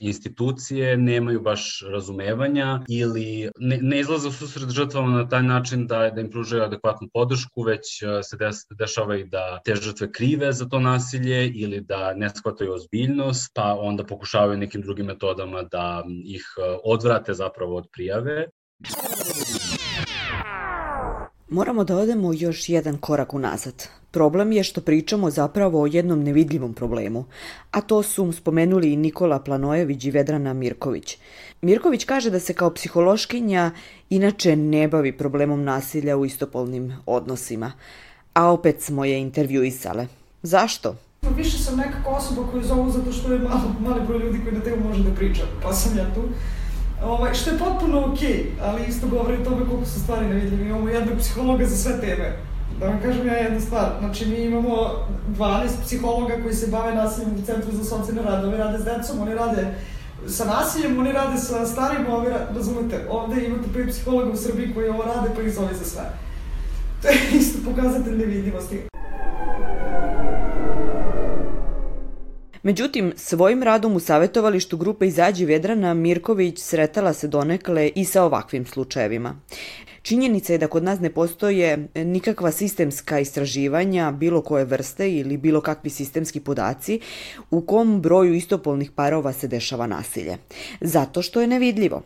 institucije 0.00 0.96
nemaju 0.96 1.40
baš 1.40 1.82
razumevanja 1.92 2.80
ili 2.88 3.50
ne, 3.58 3.78
ne 3.82 4.00
izlaze 4.00 4.28
u 4.28 4.32
susret 4.32 4.70
žrtvama 4.70 5.16
na 5.16 5.28
taj 5.28 5.42
način 5.42 5.86
da, 5.86 6.10
da 6.10 6.20
im 6.20 6.30
pružaju 6.30 6.62
adekvatnu 6.62 7.08
podršku, 7.12 7.62
već 7.62 7.86
se 8.22 8.36
des, 8.36 8.56
dešava 8.78 9.16
i 9.16 9.24
da 9.24 9.60
te 9.64 9.74
žrtve 9.74 10.12
krive 10.12 10.52
za 10.52 10.68
to 10.68 10.80
nasilje 10.80 11.50
ili 11.54 11.80
da 11.80 12.14
ne 12.14 12.30
shvataju 12.30 12.74
ozbiljnost, 12.74 13.50
pa 13.54 13.76
onda 13.80 14.04
pokušavaju 14.04 14.58
nekim 14.58 14.82
drugim 14.82 15.06
metodama 15.06 15.62
da 15.62 16.04
ih 16.24 16.44
odvrate 16.84 17.34
zapravo 17.34 17.76
od 17.76 17.86
prijave. 17.92 18.46
Moramo 21.48 21.84
da 21.84 21.96
odemo 21.96 22.32
još 22.32 22.68
jedan 22.68 22.96
korak 22.98 23.34
unazad. 23.34 23.88
Problem 24.10 24.52
je 24.52 24.64
što 24.64 24.80
pričamo 24.80 25.30
zapravo 25.30 25.82
o 25.82 25.86
jednom 25.86 26.22
nevidljivom 26.22 26.74
problemu, 26.74 27.24
a 27.70 27.80
to 27.80 28.02
su 28.02 28.32
spomenuli 28.32 28.92
i 28.92 28.96
Nikola 28.96 29.38
Planojević 29.38 30.04
i 30.04 30.10
Vedrana 30.10 30.52
Mirković. 30.52 31.18
Mirković 31.62 32.04
kaže 32.04 32.30
da 32.30 32.40
se 32.40 32.54
kao 32.54 32.70
psihološkinja 32.70 33.70
inače 34.10 34.56
ne 34.56 34.88
bavi 34.88 35.12
problemom 35.12 35.64
nasilja 35.64 36.16
u 36.16 36.24
istopolnim 36.24 36.96
odnosima, 37.06 37.72
a 38.34 38.52
opet 38.52 38.82
smo 38.82 39.04
je 39.04 39.20
intervjuisale. 39.20 40.06
Zašto? 40.42 40.96
Više 41.36 41.58
sam 41.58 41.76
nekako 41.76 42.10
osoba 42.10 42.42
koju 42.50 42.62
zovu 42.62 42.90
zato 42.90 43.12
što 43.12 43.32
je 43.32 43.38
malo, 43.38 43.74
mali 43.80 44.06
broj 44.06 44.18
ljudi 44.18 44.40
koji 44.42 44.54
na 44.54 44.60
temu 44.60 44.88
može 44.88 45.02
da 45.02 45.14
priča, 45.14 45.42
pa 45.62 45.72
sam 45.72 45.98
ja 45.98 46.14
tu. 46.14 46.22
Ovaj, 47.04 47.34
što 47.34 47.50
je 47.50 47.58
potpuno 47.58 48.12
okej, 48.12 48.28
okay, 48.28 48.44
ali 48.62 48.82
isto 48.88 49.06
govori 49.06 49.36
o 49.36 49.44
tome 49.44 49.66
koliko 49.66 49.86
su 49.86 50.00
stvari 50.00 50.26
nevidljive. 50.26 50.66
Imamo 50.66 50.88
jednog 50.88 51.18
psihologa 51.18 51.66
za 51.66 51.76
sve 51.76 52.00
teme. 52.00 52.36
Da 52.80 52.86
vam 52.86 53.00
kažem 53.02 53.26
ja 53.26 53.34
jednu 53.34 53.60
stvar. 53.60 53.88
Znači, 53.98 54.26
mi 54.26 54.36
imamo 54.36 54.76
12 55.38 55.68
psihologa 55.84 56.34
koji 56.42 56.54
se 56.54 56.66
bave 56.66 56.94
nasiljem 56.94 57.30
u 57.30 57.46
Centru 57.46 57.72
za 57.72 57.84
socijalne 57.84 58.22
rade. 58.22 58.46
Ovi 58.46 58.56
rade 58.56 58.78
s 58.78 58.84
decom, 58.84 59.20
oni 59.20 59.34
rade 59.34 59.74
sa 60.28 60.44
nasiljem, 60.44 60.98
oni 60.98 61.12
rade 61.12 61.38
sa 61.38 61.66
starim, 61.66 62.06
ovi 62.10 62.28
razumete, 62.54 63.06
ovde 63.10 63.44
imate 63.44 63.68
pet 63.74 63.88
psihologa 63.88 64.30
u 64.30 64.36
Srbiji 64.36 64.74
koji 64.74 64.88
ovo 64.88 65.02
rade, 65.02 65.30
pa 65.36 65.42
ih 65.42 65.54
zove 65.54 65.74
za 65.74 65.84
sve. 65.84 66.02
To 67.02 67.08
je 67.08 67.18
isto 67.32 67.58
pokazatelj 67.70 68.18
nevidljivosti. 68.18 68.95
Međutim, 72.66 73.12
svojim 73.16 73.62
radom 73.62 73.96
u 73.96 74.00
savjetovalištu 74.00 74.76
grupe 74.76 75.06
Izađi 75.06 75.44
Vedrana 75.44 75.94
Mirković 75.94 76.58
sretala 76.58 77.12
se 77.12 77.28
donekle 77.28 77.90
i 77.94 78.04
sa 78.04 78.24
ovakvim 78.24 78.66
slučajevima. 78.66 79.40
Činjenica 80.06 80.52
je 80.52 80.58
da 80.58 80.66
kod 80.66 80.84
nas 80.84 81.00
ne 81.00 81.10
postoje 81.10 81.88
nikakva 81.94 82.50
sistemska 82.50 83.18
istraživanja 83.20 84.10
bilo 84.10 84.40
koje 84.40 84.64
vrste 84.64 85.10
ili 85.12 85.36
bilo 85.36 85.60
kakvi 85.60 85.90
sistemski 85.90 86.40
podaci 86.40 87.00
u 87.50 87.60
kom 87.60 88.02
broju 88.02 88.34
istopolnih 88.34 88.90
parova 88.90 89.32
se 89.32 89.48
dešava 89.48 89.86
nasilje. 89.86 90.36
Zato 90.80 91.22
što 91.22 91.40
je 91.40 91.46
nevidljivo. 91.46 92.02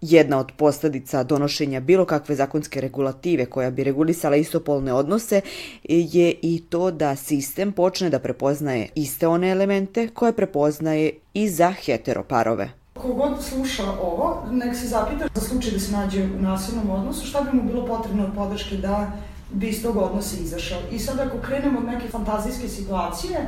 Jedna 0.00 0.38
od 0.38 0.52
posledica 0.56 1.22
donošenja 1.22 1.80
bilo 1.80 2.04
kakve 2.04 2.34
zakonske 2.34 2.80
regulative 2.80 3.46
koja 3.46 3.70
bi 3.70 3.84
regulisala 3.84 4.36
istopolne 4.36 4.92
odnose 4.92 5.40
je 5.84 6.34
i 6.42 6.62
to 6.68 6.90
da 6.90 7.16
sistem 7.16 7.72
počne 7.72 8.10
da 8.10 8.18
prepoznaje 8.18 8.88
iste 8.94 9.26
one 9.26 9.50
elemente 9.50 10.08
koje 10.08 10.32
prepoznaje 10.32 11.12
i 11.34 11.48
za 11.48 11.72
heteroparove. 11.72 12.81
Kogod 13.02 13.42
sluša 13.42 13.84
ovo, 14.02 14.46
nek 14.50 14.76
se 14.76 14.86
zapita 14.88 15.26
za 15.34 15.40
slučaj 15.40 15.72
da 15.72 15.78
se 15.78 15.92
nađe 15.92 16.24
u 16.24 16.42
nasilnom 16.42 16.90
odnosu, 16.90 17.26
šta 17.26 17.40
bi 17.40 17.56
mu 17.56 17.62
bilo 17.62 17.86
potrebno 17.86 18.24
od 18.24 18.34
podrške 18.34 18.76
da 18.76 19.12
bi 19.52 19.68
iz 19.68 19.82
tog 19.82 19.96
odnosa 19.96 20.36
izašao. 20.40 20.80
I 20.90 20.98
sad 20.98 21.20
ako 21.20 21.38
krenemo 21.38 21.78
od 21.78 21.84
neke 21.84 22.08
fantazijske 22.08 22.68
situacije, 22.68 23.46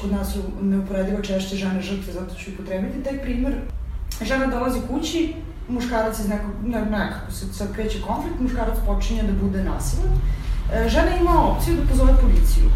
kod 0.00 0.12
nas 0.12 0.32
su 0.32 0.38
neuporedivo 0.62 1.22
češće 1.22 1.56
žene 1.56 1.82
žrtve, 1.82 2.12
zato 2.12 2.34
ću 2.34 2.50
upotrebiti 2.54 3.04
taj 3.04 3.22
primer. 3.22 3.54
Žena 4.22 4.46
dolazi 4.46 4.80
kući, 4.90 5.34
muškarac 5.68 6.18
iz 6.18 6.28
nekog, 6.28 6.50
ne, 6.66 6.84
nekako 6.84 7.32
se 7.32 7.52
sad 7.52 7.74
kreće 7.74 8.02
konflikt, 8.06 8.40
muškarac 8.40 8.78
počinje 8.86 9.22
da 9.22 9.32
bude 9.46 9.64
nasilan. 9.64 10.10
E, 10.72 10.88
žena 10.88 11.16
ima 11.16 11.44
opciju 11.44 11.76
da 11.76 11.88
pozove 11.90 12.12
policiju. 12.20 12.70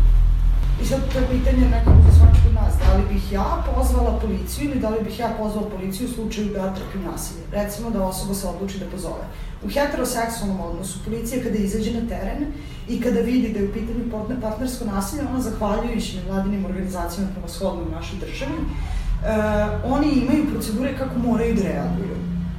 I 0.83 0.85
sad 0.87 1.01
to 1.13 1.19
je 1.19 1.27
pitanje 1.27 1.69
nekako 1.69 2.03
za 2.07 2.13
svačeg 2.19 2.47
od 2.47 2.55
nas, 2.55 2.75
da 2.79 2.97
li 2.97 3.03
bih 3.13 3.33
ja 3.33 3.65
pozvala 3.75 4.19
policiju 4.23 4.71
ili 4.71 4.81
da 4.81 4.89
li 4.89 5.05
bih 5.05 5.19
ja 5.19 5.31
pozvala 5.39 5.69
policiju 5.69 6.09
u 6.09 6.13
slučaju 6.13 6.49
da 6.49 6.75
trpim 6.75 7.03
nasilje. 7.11 7.43
Recimo 7.53 7.91
da 7.91 8.05
osoba 8.05 8.35
se 8.35 8.47
odluči 8.49 8.79
da 8.79 8.87
pozove. 8.87 9.25
U 9.65 9.69
heteroseksualnom 9.69 10.61
odnosu 10.61 11.05
policija 11.05 11.43
kada 11.43 11.59
izađe 11.59 11.93
na 12.01 12.09
teren 12.09 12.47
i 12.89 13.01
kada 13.01 13.21
vidi 13.21 13.53
da 13.53 13.59
je 13.59 13.69
u 13.69 13.73
pitanju 13.73 14.11
partnersko 14.41 14.85
nasilje, 14.85 15.23
ona 15.31 15.41
zahvaljujući 15.41 16.17
nevladinim 16.17 16.65
organizacijama 16.65 17.31
prevashodno 17.33 17.83
u 17.83 17.95
našoj 17.95 18.19
državi, 18.19 18.59
uh, 18.59 19.93
oni 19.93 20.09
imaju 20.09 20.51
procedure 20.53 20.99
kako 20.99 21.19
moraju 21.19 21.55
da 21.55 21.63
reaguju. 21.63 22.17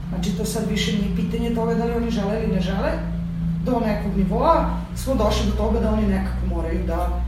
Znači 0.10 0.38
to 0.38 0.46
sad 0.46 0.70
više 0.70 0.92
nije 0.92 1.16
pitanje 1.16 1.56
toga 1.56 1.76
da 1.76 1.86
li 1.86 1.92
oni 1.92 2.12
žele 2.12 2.44
ili 2.44 2.56
ne 2.56 2.62
žele, 2.62 2.92
do 3.66 3.80
nekog 3.80 4.18
nivoa 4.18 4.70
smo 4.96 5.16
došli 5.16 5.52
do 5.52 5.58
toga 5.58 5.80
da 5.80 5.92
oni 5.92 6.08
nekako 6.08 6.46
moraju 6.56 6.80
da 6.88 7.22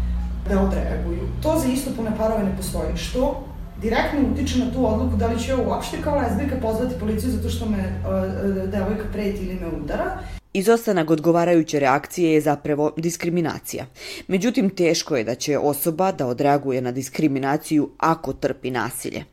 da 0.50 0.62
odreaguju. 0.62 1.28
To 1.44 1.60
za 1.60 1.68
istopolne 1.68 2.12
parove 2.18 2.44
ne 2.44 2.58
postoji, 2.58 2.98
što 2.98 3.44
direktno 3.82 4.20
utiče 4.34 4.60
na 4.60 4.72
tu 4.74 4.88
odluku 4.88 5.16
da 5.16 5.28
li 5.28 5.40
ću 5.40 5.52
ja 5.52 5.58
uopšte 5.58 5.98
kao 6.04 6.16
lezbijka 6.16 6.56
pozvati 6.62 7.00
policiju 7.00 7.32
zato 7.32 7.50
što 7.50 7.66
me 7.66 7.78
uh, 7.78 8.70
devojka 8.72 9.04
preti 9.12 9.44
ili 9.46 9.60
me 9.60 9.68
udara 9.68 10.18
Izostanak 10.54 11.10
odgovarajuće 11.10 11.80
reakcije 11.80 12.34
je 12.34 12.42
zapravo 12.42 12.92
diskriminacija. 12.98 13.86
Međutim, 14.28 14.70
teško 14.70 15.16
je 15.16 15.24
da 15.24 15.36
će 15.36 15.58
osoba 15.58 16.12
da 16.12 16.28
odreaguje 16.28 16.82
na 16.82 16.92
diskriminaciju 16.92 17.90
ako 17.98 18.34
trpi 18.34 18.72
nasilje. 18.72 19.24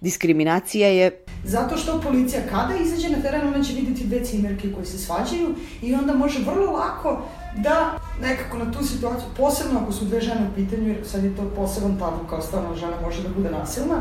Diskriminacija 0.00 0.88
je... 0.88 1.24
Zato 1.44 1.76
što 1.76 2.00
policija 2.00 2.42
kada 2.50 2.74
izađe 2.84 3.08
na 3.08 3.22
teren, 3.22 3.46
ona 3.48 3.64
će 3.64 3.72
vidjeti 3.72 4.04
dve 4.04 4.24
cimerke 4.24 4.72
koji 4.72 4.86
se 4.86 4.98
svađaju 4.98 5.54
i 5.82 5.94
onda 5.94 6.14
može 6.14 6.38
vrlo 6.44 6.72
lako 6.72 7.22
da 7.56 7.98
nekako 8.20 8.58
na 8.58 8.72
tu 8.72 8.84
situaciju, 8.84 9.28
posebno 9.36 9.80
ako 9.80 9.92
su 9.92 10.04
dve 10.04 10.20
žene 10.20 10.48
u 10.52 10.54
pitanju, 10.54 10.88
jer 10.88 10.98
sad 11.06 11.24
je 11.24 11.36
to 11.36 11.42
poseban 11.56 11.98
tabu 11.98 12.26
kao 12.30 12.42
stvarno 12.42 12.76
žena 12.76 13.00
može 13.02 13.22
da 13.22 13.28
bude 13.28 13.50
nasilna, 13.50 13.96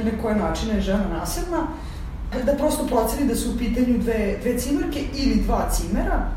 i 0.00 0.04
na 0.04 0.22
koje 0.22 0.36
načine 0.36 0.74
je 0.74 0.80
žena 0.80 1.04
nasilna, 1.18 1.66
da 2.46 2.52
prosto 2.52 2.86
proceni 2.86 3.28
da 3.28 3.34
su 3.34 3.50
u 3.50 3.58
pitanju 3.58 3.98
dve, 3.98 4.38
dve 4.42 4.58
cimerke 4.58 5.04
ili 5.14 5.42
dva 5.42 5.68
cimera 5.70 6.28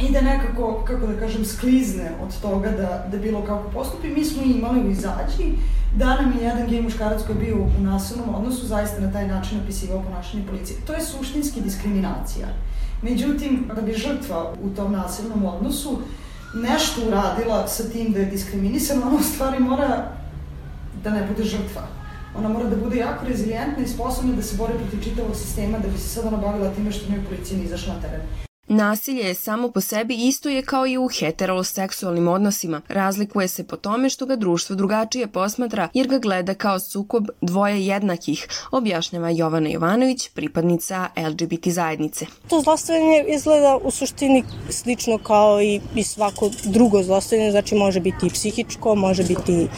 i 0.00 0.12
da 0.12 0.20
nekako, 0.20 0.84
kako 0.86 1.06
da 1.06 1.18
kažem, 1.20 1.44
sklizne 1.44 2.10
od 2.22 2.40
toga 2.40 2.70
da, 2.70 3.06
da 3.12 3.18
bilo 3.18 3.42
kako 3.42 3.70
postupi. 3.70 4.08
Mi 4.08 4.24
smo 4.24 4.42
imali 4.42 4.80
u 4.80 4.90
izađi 4.90 5.52
da 5.96 6.20
nam 6.20 6.32
je 6.32 6.44
jedan 6.44 6.68
gej 6.68 6.82
muškarac 6.82 7.22
koji 7.26 7.36
je 7.36 7.44
bio 7.44 7.56
u 7.56 7.82
nasilnom 7.82 8.34
odnosu 8.34 8.66
zaista 8.66 9.00
na 9.00 9.12
taj 9.12 9.28
način 9.28 9.58
napisivao 9.58 10.02
ponašanje 10.02 10.46
policije. 10.46 10.78
To 10.86 10.92
je 10.92 11.00
suštinski 11.00 11.60
diskriminacija. 11.60 12.46
Međutim, 13.04 13.70
da 13.76 13.82
bi 13.82 13.92
žrtva 13.92 14.52
u 14.62 14.70
tom 14.76 14.92
nasilnom 14.92 15.44
odnosu 15.44 15.98
nešto 16.54 17.00
uradila 17.06 17.68
sa 17.68 17.82
tim 17.88 18.12
da 18.12 18.18
je 18.18 18.26
diskriminisana, 18.26 19.06
ona 19.06 19.16
u 19.16 19.22
stvari 19.22 19.58
mora 19.58 20.08
da 21.02 21.10
ne 21.10 21.26
bude 21.26 21.44
žrtva. 21.44 21.82
Ona 22.38 22.48
mora 22.48 22.68
da 22.68 22.76
bude 22.76 22.96
jako 22.96 23.26
rezilijentna 23.26 23.84
i 23.84 23.88
sposobna 23.88 24.36
da 24.36 24.42
se 24.42 24.56
bori 24.56 24.72
protiv 24.78 25.10
čitavog 25.10 25.36
sistema 25.36 25.78
da 25.78 25.88
bi 25.88 25.98
se 25.98 26.08
sad 26.08 26.24
ona 26.26 26.36
bavila 26.36 26.74
time 26.74 26.92
što 26.92 27.12
njoj 27.12 27.24
policija 27.24 27.56
nije 27.56 27.66
izašla 27.66 27.94
na 27.94 28.00
teren. 28.00 28.20
Nasilje 28.68 29.22
je 29.22 29.34
samo 29.34 29.70
po 29.70 29.80
sebi 29.80 30.14
isto 30.14 30.48
je 30.48 30.62
kao 30.62 30.86
i 30.86 30.98
u 30.98 31.08
heteroseksualnim 31.18 32.28
odnosima. 32.28 32.80
Razlikuje 32.88 33.48
se 33.48 33.64
po 33.64 33.76
tome 33.76 34.10
što 34.10 34.26
ga 34.26 34.36
društvo 34.36 34.76
drugačije 34.76 35.26
posmatra 35.26 35.88
jer 35.94 36.08
ga 36.08 36.18
gleda 36.18 36.54
kao 36.54 36.80
sukob 36.80 37.24
dvoje 37.40 37.86
jednakih, 37.86 38.48
objašnjava 38.70 39.30
Jovana 39.30 39.68
Jovanović, 39.68 40.28
pripadnica 40.28 41.08
LGBT 41.16 41.68
zajednice. 41.68 42.26
To 42.48 42.60
zlostavljanje 42.60 43.24
izgleda 43.28 43.78
u 43.84 43.90
suštini 43.90 44.44
slično 44.70 45.18
kao 45.18 45.62
i, 45.62 45.80
i 45.94 46.02
svako 46.02 46.50
drugo 46.64 47.02
zlostavljanje, 47.02 47.50
znači 47.50 47.74
može 47.74 48.00
biti 48.00 48.26
i 48.26 48.30
psihičko, 48.30 48.94
može 48.94 49.22
biti 49.22 49.68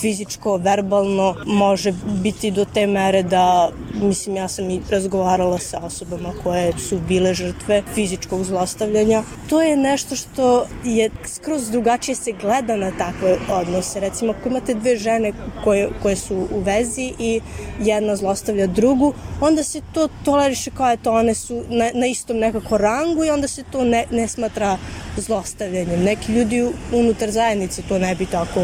fizičko, 0.00 0.56
verbalno, 0.56 1.34
može 1.46 1.92
biti 2.22 2.50
do 2.50 2.64
te 2.74 2.86
mere 2.86 3.22
da, 3.22 3.70
mislim, 3.94 4.36
ja 4.36 4.48
sam 4.48 4.70
i 4.70 4.80
razgovarala 4.90 5.58
sa 5.58 5.78
osobama 5.78 6.32
koje 6.42 6.72
su 6.78 6.98
bile 7.08 7.34
žrtve 7.34 7.82
fizičkog 7.94 8.35
psihičkog 8.36 8.44
zlostavljanja. 8.44 9.22
To 9.48 9.62
je 9.62 9.76
nešto 9.76 10.16
što 10.16 10.66
je 10.84 11.10
skroz 11.24 11.70
drugačije 11.70 12.14
se 12.14 12.32
gleda 12.32 12.76
na 12.76 12.90
takve 12.98 13.38
odnose. 13.50 14.00
Recimo, 14.00 14.32
ako 14.32 14.48
imate 14.48 14.74
dve 14.74 14.96
žene 14.96 15.32
koje, 15.64 15.88
koje 16.02 16.16
su 16.16 16.34
u 16.34 16.60
vezi 16.60 17.12
i 17.18 17.40
jedna 17.80 18.16
zlostavlja 18.16 18.66
drugu, 18.66 19.14
onda 19.40 19.62
se 19.62 19.80
to 19.92 20.08
toleriše 20.24 20.70
kao 20.70 20.90
eto, 20.90 21.12
one 21.12 21.34
su 21.34 21.64
na, 21.68 21.90
na 21.94 22.06
istom 22.06 22.38
nekako 22.38 22.78
rangu 22.78 23.24
i 23.24 23.30
onda 23.30 23.48
se 23.48 23.64
to 23.72 23.84
ne, 23.84 24.06
ne 24.10 24.28
smatra 24.28 24.78
zlostavljanjem. 25.16 26.02
Neki 26.02 26.32
ljudi 26.32 26.66
unutar 26.92 27.30
zajednice 27.30 27.82
to 27.88 27.98
ne 27.98 28.14
bi 28.14 28.26
tako 28.26 28.62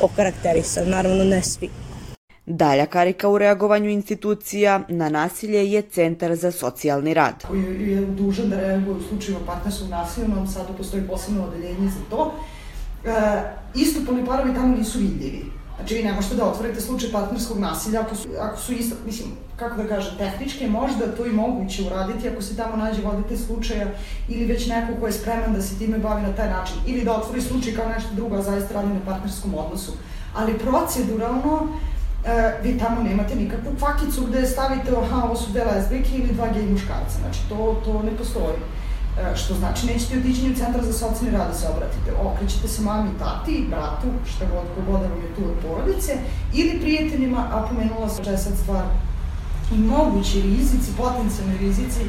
okarakterisali, 0.00 0.90
naravno 0.90 1.24
ne 1.24 1.42
svi. 1.42 1.70
Dalja 2.52 2.86
karika 2.86 3.28
u 3.28 3.38
reagovanju 3.38 3.90
institucija 3.90 4.80
na 4.88 5.08
nasilje 5.08 5.72
je 5.72 5.82
Centar 5.82 6.36
za 6.36 6.50
socijalni 6.50 7.14
rad. 7.14 7.44
Koji 7.48 7.90
je 7.90 8.06
dužan 8.06 8.50
da 8.50 8.60
reaguje 8.60 8.96
u 8.96 9.02
slučaju 9.08 9.38
partnerskog 9.46 9.88
nasilja, 9.88 10.28
nam 10.28 10.46
sada 10.46 10.72
postoji 10.78 11.02
posebno 11.02 11.44
odeljenje 11.44 11.88
za 11.88 12.00
to. 12.10 12.34
E, 13.04 13.10
istopolni 13.74 14.26
parovi 14.26 14.54
tamo 14.54 14.76
nisu 14.76 14.98
vidljivi. 14.98 15.44
Znači 15.76 15.94
vi 15.94 16.02
ne 16.02 16.12
možete 16.12 16.34
da 16.34 16.44
otvorite 16.44 16.80
slučaj 16.80 17.12
partnerskog 17.12 17.58
nasilja 17.58 18.00
ako 18.00 18.16
su, 18.16 18.28
ako 18.40 18.60
su 18.60 18.72
isto, 18.72 18.96
mislim, 19.06 19.28
kako 19.56 19.82
da 19.82 19.88
kažem, 19.88 20.18
tehnički 20.18 20.68
možda 20.68 21.16
to 21.16 21.26
i 21.26 21.32
moguće 21.32 21.82
uraditi 21.86 22.28
ako 22.28 22.42
se 22.42 22.56
tamo 22.56 22.76
nađe 22.76 23.02
vodite 23.02 23.36
slučaja 23.36 23.86
ili 24.28 24.44
već 24.44 24.66
neko 24.66 25.00
ko 25.00 25.06
je 25.06 25.12
spreman 25.12 25.54
da 25.54 25.62
se 25.62 25.78
time 25.78 25.98
bavi 25.98 26.22
na 26.22 26.32
taj 26.32 26.50
način 26.50 26.76
ili 26.86 27.04
da 27.04 27.16
otvori 27.16 27.42
slučaj 27.42 27.72
kao 27.72 27.88
nešto 27.88 28.14
drugo, 28.14 28.36
a 28.36 28.42
zaista 28.42 28.74
radi 28.74 28.88
na 28.88 29.00
partnerskom 29.06 29.54
odnosu. 29.54 29.92
Ali 30.34 30.58
proceduralno 30.58 31.68
e, 32.24 32.52
vi 32.62 32.78
tamo 32.78 33.02
nemate 33.02 33.34
nikakvu 33.34 33.72
fakicu 33.78 34.26
gde 34.26 34.46
stavite, 34.46 34.90
aha, 35.02 35.22
ovo 35.24 35.36
su 35.36 35.50
dve 35.50 35.64
lesbijke 35.64 36.10
ili 36.14 36.34
dva 36.34 36.48
gej 36.54 36.66
muškarca. 36.66 37.18
Znači, 37.20 37.40
to, 37.48 37.80
to 37.84 38.02
ne 38.02 38.16
postoji. 38.16 38.58
E, 39.18 39.36
što 39.36 39.54
znači, 39.54 39.86
nećete 39.86 40.18
otići 40.18 40.50
u 40.50 40.54
centar 40.54 40.84
za 40.84 40.92
socijalni 40.92 41.38
rad 41.38 41.48
da 41.48 41.54
se 41.54 41.68
obratite. 41.68 42.12
Okrećete 42.22 42.68
se 42.68 42.82
mami, 42.82 43.10
tati, 43.18 43.66
bratu, 43.70 44.08
šta 44.30 44.44
god, 44.44 44.64
kogoda 44.74 45.06
vam 45.08 45.18
je 45.22 45.34
tu 45.34 45.42
od 45.50 45.56
porodice, 45.62 46.12
ili 46.52 46.80
prijateljima, 46.80 47.48
a 47.52 47.66
pomenula 47.68 48.08
sam 48.08 48.24
da 48.24 48.30
je 48.30 48.38
sad 48.38 48.52
stvar 48.62 48.84
i 49.74 49.78
mogući 49.78 50.40
rizici, 50.40 50.92
potencijalni 50.96 51.58
rizici 51.58 52.00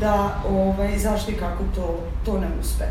da 0.00 0.42
ovaj, 0.48 0.98
zašto 0.98 1.30
i 1.30 1.34
kako 1.34 1.64
to, 1.74 1.98
to 2.24 2.40
ne 2.40 2.48
uspe 2.60 2.84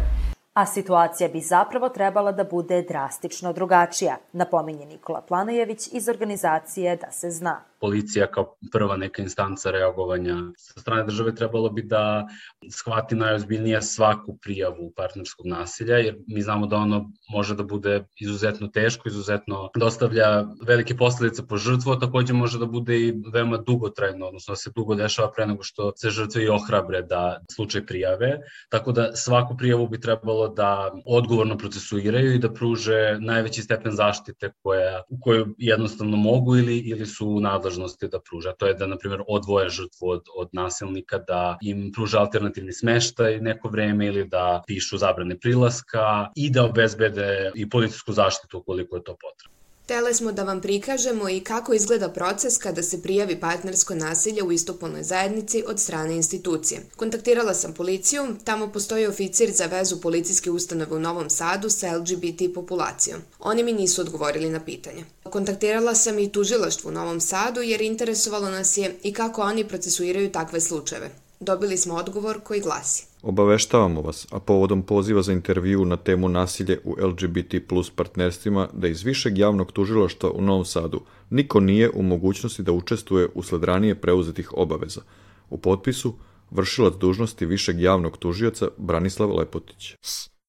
a 0.53 0.65
situacija 0.65 1.29
bi 1.29 1.39
zapravo 1.39 1.89
trebala 1.89 2.31
da 2.31 2.43
bude 2.43 2.81
drastično 2.81 3.53
drugačija, 3.53 4.17
napominje 4.34 4.86
Nikola 4.86 5.22
Planojević 5.22 5.88
iz 5.93 6.10
organizacije 6.10 6.96
Da 6.96 7.12
se 7.12 7.31
zna 7.31 7.70
policija 7.81 8.27
kao 8.27 8.55
prva 8.71 8.97
neka 8.97 9.21
instanca 9.21 9.71
reagovanja 9.71 10.35
sa 10.57 10.79
strane 10.79 11.03
države 11.03 11.35
trebalo 11.35 11.69
bi 11.69 11.81
da 11.81 12.27
shvati 12.71 13.15
najozbiljnije 13.15 13.81
svaku 13.81 14.38
prijavu 14.41 14.93
partnerskog 14.95 15.45
nasilja, 15.47 15.97
jer 15.97 16.17
mi 16.27 16.41
znamo 16.41 16.67
da 16.67 16.75
ono 16.75 17.11
može 17.29 17.55
da 17.55 17.63
bude 17.63 18.05
izuzetno 18.19 18.67
teško, 18.67 19.09
izuzetno 19.09 19.69
dostavlja 19.75 20.45
velike 20.67 20.97
posledice 20.97 21.47
po 21.47 21.57
žrtvu, 21.57 21.91
a 21.91 22.00
takođe 22.00 22.33
može 22.33 22.59
da 22.59 22.65
bude 22.65 23.00
i 23.00 23.13
veoma 23.33 23.57
dugotrajno, 23.57 24.25
odnosno 24.27 24.51
da 24.51 24.55
se 24.55 24.72
dugo 24.75 24.96
dešava 24.96 25.31
pre 25.31 25.46
nego 25.46 25.63
što 25.63 25.91
se 25.96 26.09
žrtve 26.09 26.44
i 26.44 26.50
ohrabre 26.50 27.01
da 27.01 27.39
slučaj 27.55 27.85
prijave. 27.85 28.39
Tako 28.70 28.91
da 28.91 29.15
svaku 29.15 29.57
prijavu 29.57 29.87
bi 29.87 30.00
trebalo 30.00 30.48
da 30.48 30.91
odgovorno 31.05 31.57
procesuiraju 31.57 32.35
i 32.35 32.39
da 32.39 32.53
pruže 32.53 33.17
najveći 33.20 33.61
stepen 33.61 33.91
zaštite 33.91 34.51
koja, 34.63 35.01
koju 35.22 35.55
jednostavno 35.57 36.17
mogu 36.17 36.57
ili, 36.57 36.77
ili 36.77 37.05
su 37.05 37.39
nadležni 37.39 37.71
nadležnosti 37.72 38.07
da 38.07 38.20
pruža. 38.20 38.53
To 38.53 38.68
je 38.68 38.74
da, 38.74 38.88
na 38.88 38.98
primjer, 38.98 39.24
odvoje 39.27 39.70
žrtvu 39.70 40.10
od, 40.10 40.25
od 40.36 40.50
nasilnika, 40.53 41.18
da 41.18 41.57
im 41.62 41.92
pruža 41.96 42.20
alternativni 42.20 42.74
smeštaj 42.74 43.40
neko 43.42 43.70
vreme 43.70 44.07
ili 44.07 44.27
da 44.27 44.64
pišu 44.68 44.98
zabrane 44.98 45.40
prilaska 45.40 46.27
i 46.36 46.50
da 46.50 46.66
obezbede 46.66 47.51
i 47.55 47.70
policijsku 47.70 48.14
zaštitu 48.14 48.57
ukoliko 48.57 48.96
je 48.96 49.03
to 49.03 49.16
potrebno. 49.16 49.60
Htele 49.91 50.13
smo 50.13 50.31
da 50.31 50.43
vam 50.43 50.61
prikažemo 50.61 51.29
i 51.29 51.39
kako 51.39 51.73
izgleda 51.73 52.09
proces 52.09 52.57
kada 52.57 52.83
se 52.83 53.01
prijavi 53.01 53.39
partnersko 53.39 53.95
nasilje 53.95 54.43
u 54.43 54.51
istopolnoj 54.51 55.03
zajednici 55.03 55.63
od 55.67 55.79
strane 55.79 56.15
institucije. 56.15 56.81
Kontaktirala 56.95 57.53
sam 57.53 57.73
policiju, 57.73 58.27
tamo 58.43 58.71
postoji 58.71 59.07
oficir 59.07 59.51
za 59.51 59.65
vezu 59.65 60.01
policijske 60.01 60.51
ustanove 60.51 60.95
u 60.95 60.99
Novom 60.99 61.29
Sadu 61.29 61.69
sa 61.69 61.97
LGBT 61.97 62.53
populacijom. 62.55 63.21
Oni 63.39 63.63
mi 63.63 63.73
nisu 63.73 64.01
odgovorili 64.01 64.49
na 64.49 64.59
pitanje. 64.59 65.05
Kontaktirala 65.23 65.95
sam 65.95 66.19
i 66.19 66.31
tužilaštvo 66.31 66.89
u 66.89 66.93
Novom 66.93 67.21
Sadu 67.21 67.61
jer 67.61 67.81
interesovalo 67.81 68.49
nas 68.49 68.77
je 68.77 68.95
i 69.03 69.13
kako 69.13 69.41
oni 69.41 69.67
procesuiraju 69.67 70.31
takve 70.31 70.61
slučajeve. 70.61 71.11
Dobili 71.43 71.77
smo 71.77 71.95
odgovor 71.95 72.39
koji 72.43 72.61
glasi. 72.61 73.05
Obaveštavamo 73.21 74.01
vas, 74.01 74.27
a 74.31 74.39
povodom 74.39 74.81
poziva 74.81 75.21
za 75.21 75.33
intervju 75.33 75.85
na 75.85 75.97
temu 75.97 76.29
nasilje 76.29 76.79
u 76.83 76.95
LGBT 77.07 77.55
plus 77.67 77.89
partnerstvima, 77.89 78.67
da 78.73 78.87
iz 78.87 79.03
Višeg 79.03 79.37
javnog 79.37 79.71
tužilaštva 79.71 80.31
u 80.31 80.41
Novom 80.41 80.65
Sadu 80.65 81.01
niko 81.29 81.59
nije 81.59 81.89
u 81.89 82.03
mogućnosti 82.03 82.63
da 82.63 82.71
učestvuje 82.71 83.29
usled 83.35 83.63
ranije 83.63 83.95
preuzetih 83.95 84.53
obaveza. 84.53 85.01
U 85.49 85.57
potpisu 85.57 86.13
vršilac 86.51 86.93
dužnosti 86.93 87.45
Višeg 87.45 87.81
javnog 87.81 88.17
tužioca 88.17 88.67
Branislav 88.77 89.35
Lepotić. 89.35 89.95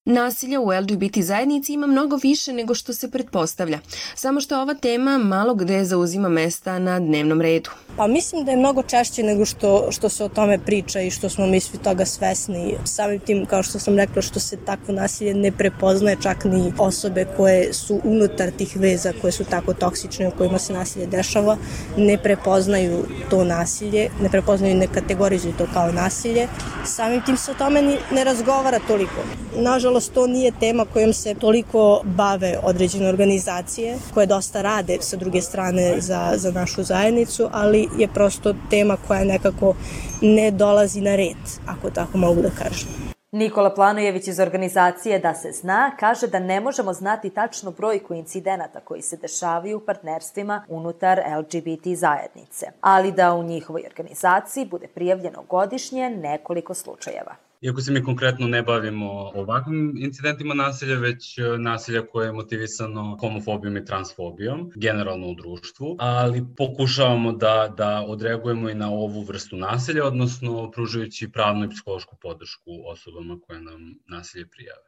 Nasilja 0.04 0.60
u 0.60 0.70
LGBT 0.70 1.18
zajednici 1.18 1.72
ima 1.72 1.86
mnogo 1.86 2.16
više 2.16 2.52
nego 2.52 2.74
što 2.74 2.92
se 2.92 3.10
pretpostavlja, 3.10 3.78
samo 4.14 4.40
što 4.40 4.60
ova 4.62 4.74
tema 4.74 5.18
malo 5.18 5.54
gde 5.54 5.84
zauzima 5.84 6.28
mesta 6.28 6.78
na 6.78 7.00
dnevnom 7.00 7.40
redu. 7.40 7.70
Pa 7.96 8.06
mislim 8.06 8.44
da 8.44 8.50
je 8.50 8.56
mnogo 8.56 8.82
češće 8.82 9.22
nego 9.22 9.44
što, 9.44 9.88
što 9.90 10.08
se 10.08 10.24
o 10.24 10.28
tome 10.28 10.58
priča 10.58 11.00
i 11.00 11.10
što 11.10 11.28
smo 11.28 11.46
mi 11.46 11.60
svi 11.60 11.78
toga 11.78 12.04
svesni. 12.04 12.74
Samim 12.84 13.20
tim, 13.20 13.46
kao 13.46 13.62
što 13.62 13.78
sam 13.78 13.96
rekla, 13.96 14.22
što 14.22 14.40
se 14.40 14.56
takvo 14.56 14.94
nasilje 14.94 15.34
ne 15.34 15.52
prepoznaje 15.52 16.16
čak 16.22 16.44
ni 16.44 16.72
osobe 16.78 17.26
koje 17.36 17.72
su 17.72 18.00
unutar 18.04 18.50
tih 18.50 18.76
veza, 18.76 19.12
koje 19.20 19.32
su 19.32 19.44
tako 19.44 19.74
toksične, 19.74 20.28
u 20.28 20.30
kojima 20.30 20.58
se 20.58 20.72
nasilje 20.72 21.06
dešava, 21.06 21.56
ne 21.96 22.18
prepoznaju 22.22 23.04
to 23.30 23.44
nasilje, 23.44 24.10
ne 24.22 24.30
prepoznaju 24.30 24.72
i 24.72 24.78
ne 24.78 24.86
kategorizuju 24.86 25.54
to 25.58 25.66
kao 25.72 25.92
nasilje. 25.92 26.48
Samim 26.86 27.22
tim 27.26 27.36
se 27.36 27.50
o 27.50 27.54
tome 27.54 27.82
ni, 27.82 27.96
ne 28.12 28.24
razgovara 28.24 28.78
toliko. 28.88 29.22
Nažalost, 29.56 29.91
nažalost 29.92 30.14
to 30.14 30.26
nije 30.26 30.52
tema 30.60 30.84
kojom 30.92 31.12
se 31.12 31.34
toliko 31.34 32.00
bave 32.04 32.58
određene 32.62 33.08
organizacije 33.08 33.98
koje 34.14 34.26
dosta 34.26 34.62
rade 34.62 34.96
sa 35.00 35.16
druge 35.16 35.40
strane 35.42 36.00
za, 36.00 36.32
za 36.36 36.50
našu 36.50 36.82
zajednicu, 36.82 37.48
ali 37.52 37.88
je 37.98 38.08
prosto 38.08 38.54
tema 38.70 38.96
koja 39.06 39.24
nekako 39.24 39.74
ne 40.22 40.50
dolazi 40.50 41.00
na 41.00 41.16
red, 41.16 41.36
ako 41.66 41.90
tako 41.90 42.18
mogu 42.18 42.42
da 42.42 42.50
kažem. 42.50 42.88
Nikola 43.32 43.74
Planojević 43.74 44.28
iz 44.28 44.40
organizacije 44.40 45.18
Da 45.18 45.34
se 45.34 45.52
zna 45.52 45.96
kaže 46.00 46.26
da 46.26 46.38
ne 46.38 46.60
možemo 46.60 46.92
znati 46.92 47.30
tačnu 47.30 47.70
brojku 47.70 48.14
incidenata 48.14 48.80
koji 48.80 49.02
se 49.02 49.16
dešavaju 49.16 49.76
u 49.76 49.80
partnerstvima 49.80 50.64
unutar 50.68 51.20
LGBT 51.38 51.98
zajednice, 51.98 52.66
ali 52.80 53.12
da 53.12 53.34
u 53.34 53.42
njihovoj 53.42 53.82
organizaciji 53.86 54.66
bude 54.66 54.86
prijavljeno 54.86 55.42
godišnje 55.48 56.10
nekoliko 56.10 56.74
slučajeva. 56.74 57.41
Iako 57.62 57.80
se 57.80 57.92
mi 57.92 58.02
konkretno 58.04 58.46
ne 58.48 58.62
bavimo 58.62 59.10
ovakvim 59.34 59.94
incidentima 59.98 60.54
nasilja, 60.54 60.98
već 60.98 61.38
e, 61.38 61.42
nasilja 61.58 62.06
koje 62.06 62.26
je 62.26 62.32
motivisano 62.32 63.16
homofobijom 63.20 63.76
i 63.76 63.84
transfobijom, 63.84 64.72
generalno 64.74 65.26
u 65.26 65.34
društvu, 65.34 65.96
ali 65.98 66.44
pokušavamo 66.56 67.32
da, 67.32 67.74
da 67.76 68.04
odreagujemo 68.08 68.70
i 68.70 68.74
na 68.74 68.90
ovu 68.90 69.22
vrstu 69.22 69.56
nasilja, 69.56 70.06
odnosno 70.06 70.70
pružajući 70.70 71.32
pravnu 71.32 71.64
i 71.64 71.70
psihološku 71.70 72.16
podršku 72.16 72.70
osobama 72.86 73.38
koje 73.46 73.60
nam 73.60 73.94
nasilje 74.08 74.46
prijave. 74.48 74.82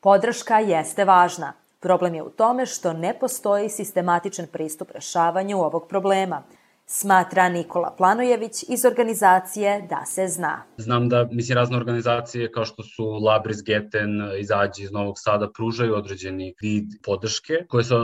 Podrška 0.00 0.58
jeste 0.58 1.04
važna. 1.04 1.52
Problem 1.80 2.14
je 2.14 2.22
u 2.22 2.30
tome 2.30 2.66
što 2.66 2.92
ne 2.92 3.18
postoji 3.20 3.68
sistematičan 3.68 4.46
pristup 4.52 4.90
rešavanju 4.90 5.58
ovog 5.58 5.86
problema– 5.88 6.42
smatra 6.92 7.48
Nikola 7.48 7.94
Planojević 7.98 8.64
iz 8.68 8.84
organizacije 8.84 9.86
Da 9.90 10.04
se 10.06 10.28
zna. 10.28 10.62
Znam 10.76 11.08
da, 11.08 11.28
mislim, 11.32 11.56
razne 11.56 11.76
organizacije 11.76 12.52
kao 12.52 12.64
što 12.64 12.82
su 12.82 13.04
Labris 13.04 13.62
Geten, 13.66 14.10
Izađi 14.40 14.82
iz 14.82 14.92
Novog 14.92 15.14
Sada 15.18 15.50
pružaju 15.56 15.94
određeni 15.94 16.54
vid 16.62 16.84
podrške 17.04 17.54
koje 17.68 17.84
se 17.84 17.94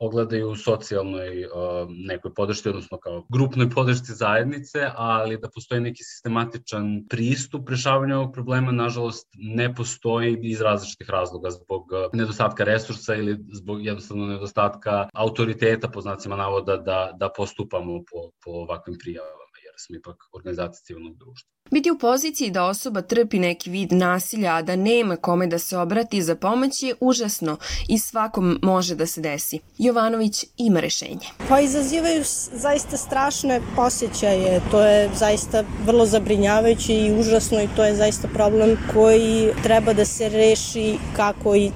ogledaju 0.00 0.50
u 0.50 0.56
socijalnoj 0.56 1.44
uh, 1.44 1.52
nekoj 1.88 2.34
podršci, 2.34 2.68
odnosno 2.68 2.98
kao 2.98 3.24
grupnoj 3.28 3.70
podršci 3.70 4.12
zajednice, 4.12 4.90
ali 4.96 5.38
da 5.38 5.50
postoji 5.54 5.80
neki 5.80 6.04
sistematičan 6.04 7.04
pristup 7.08 7.68
rešavanju 7.68 8.16
ovog 8.16 8.32
problema, 8.32 8.72
nažalost, 8.72 9.28
ne 9.34 9.74
postoji 9.74 10.38
iz 10.42 10.60
različitih 10.60 11.10
razloga, 11.10 11.50
zbog 11.50 11.82
uh, 11.82 12.10
nedostatka 12.12 12.64
resursa 12.64 13.14
ili 13.14 13.38
zbog 13.52 13.84
jednostavno 13.84 14.26
nedostatka 14.26 15.08
autoriteta, 15.14 15.88
po 15.88 16.00
znacima 16.00 16.36
navoda, 16.36 16.76
da, 16.76 17.12
da 17.16 17.28
postupamo 17.36 17.98
po 18.12 18.31
po 18.44 18.50
ovakvim 18.50 18.96
prijavama, 19.02 19.56
jer 19.64 19.74
smo 19.78 19.96
ipak 19.96 20.16
organizacija 20.32 20.84
civilnog 20.84 21.16
društva. 21.18 21.52
Biti 21.70 21.90
u 21.90 21.98
poziciji 21.98 22.50
da 22.50 22.64
osoba 22.64 23.02
trpi 23.02 23.38
neki 23.38 23.70
vid 23.70 23.92
nasilja, 23.92 24.54
a 24.54 24.62
da 24.62 24.76
nema 24.76 25.16
kome 25.16 25.46
da 25.46 25.58
se 25.58 25.78
obrati 25.78 26.22
za 26.22 26.36
pomoć 26.36 26.82
je 26.82 26.94
užasno 27.00 27.56
i 27.88 27.98
svakom 27.98 28.58
može 28.62 28.94
da 28.94 29.06
se 29.06 29.20
desi. 29.20 29.60
Jovanović 29.78 30.44
ima 30.56 30.80
rešenje. 30.80 31.26
Pa 31.48 31.60
izazivaju 31.60 32.22
zaista 32.52 32.96
strašne 32.96 33.60
posjećaje. 33.76 34.60
To 34.70 34.82
je 34.82 35.10
zaista 35.14 35.64
vrlo 35.86 36.06
zabrinjavajuće 36.06 36.94
i 36.94 37.20
užasno 37.20 37.62
i 37.62 37.68
to 37.76 37.84
je 37.84 37.96
zaista 37.96 38.28
problem 38.28 38.76
koji 38.94 39.52
treba 39.62 39.92
da 39.92 40.04
se 40.04 40.28
reši 40.28 40.98
kako 41.16 41.54
i 41.54 41.70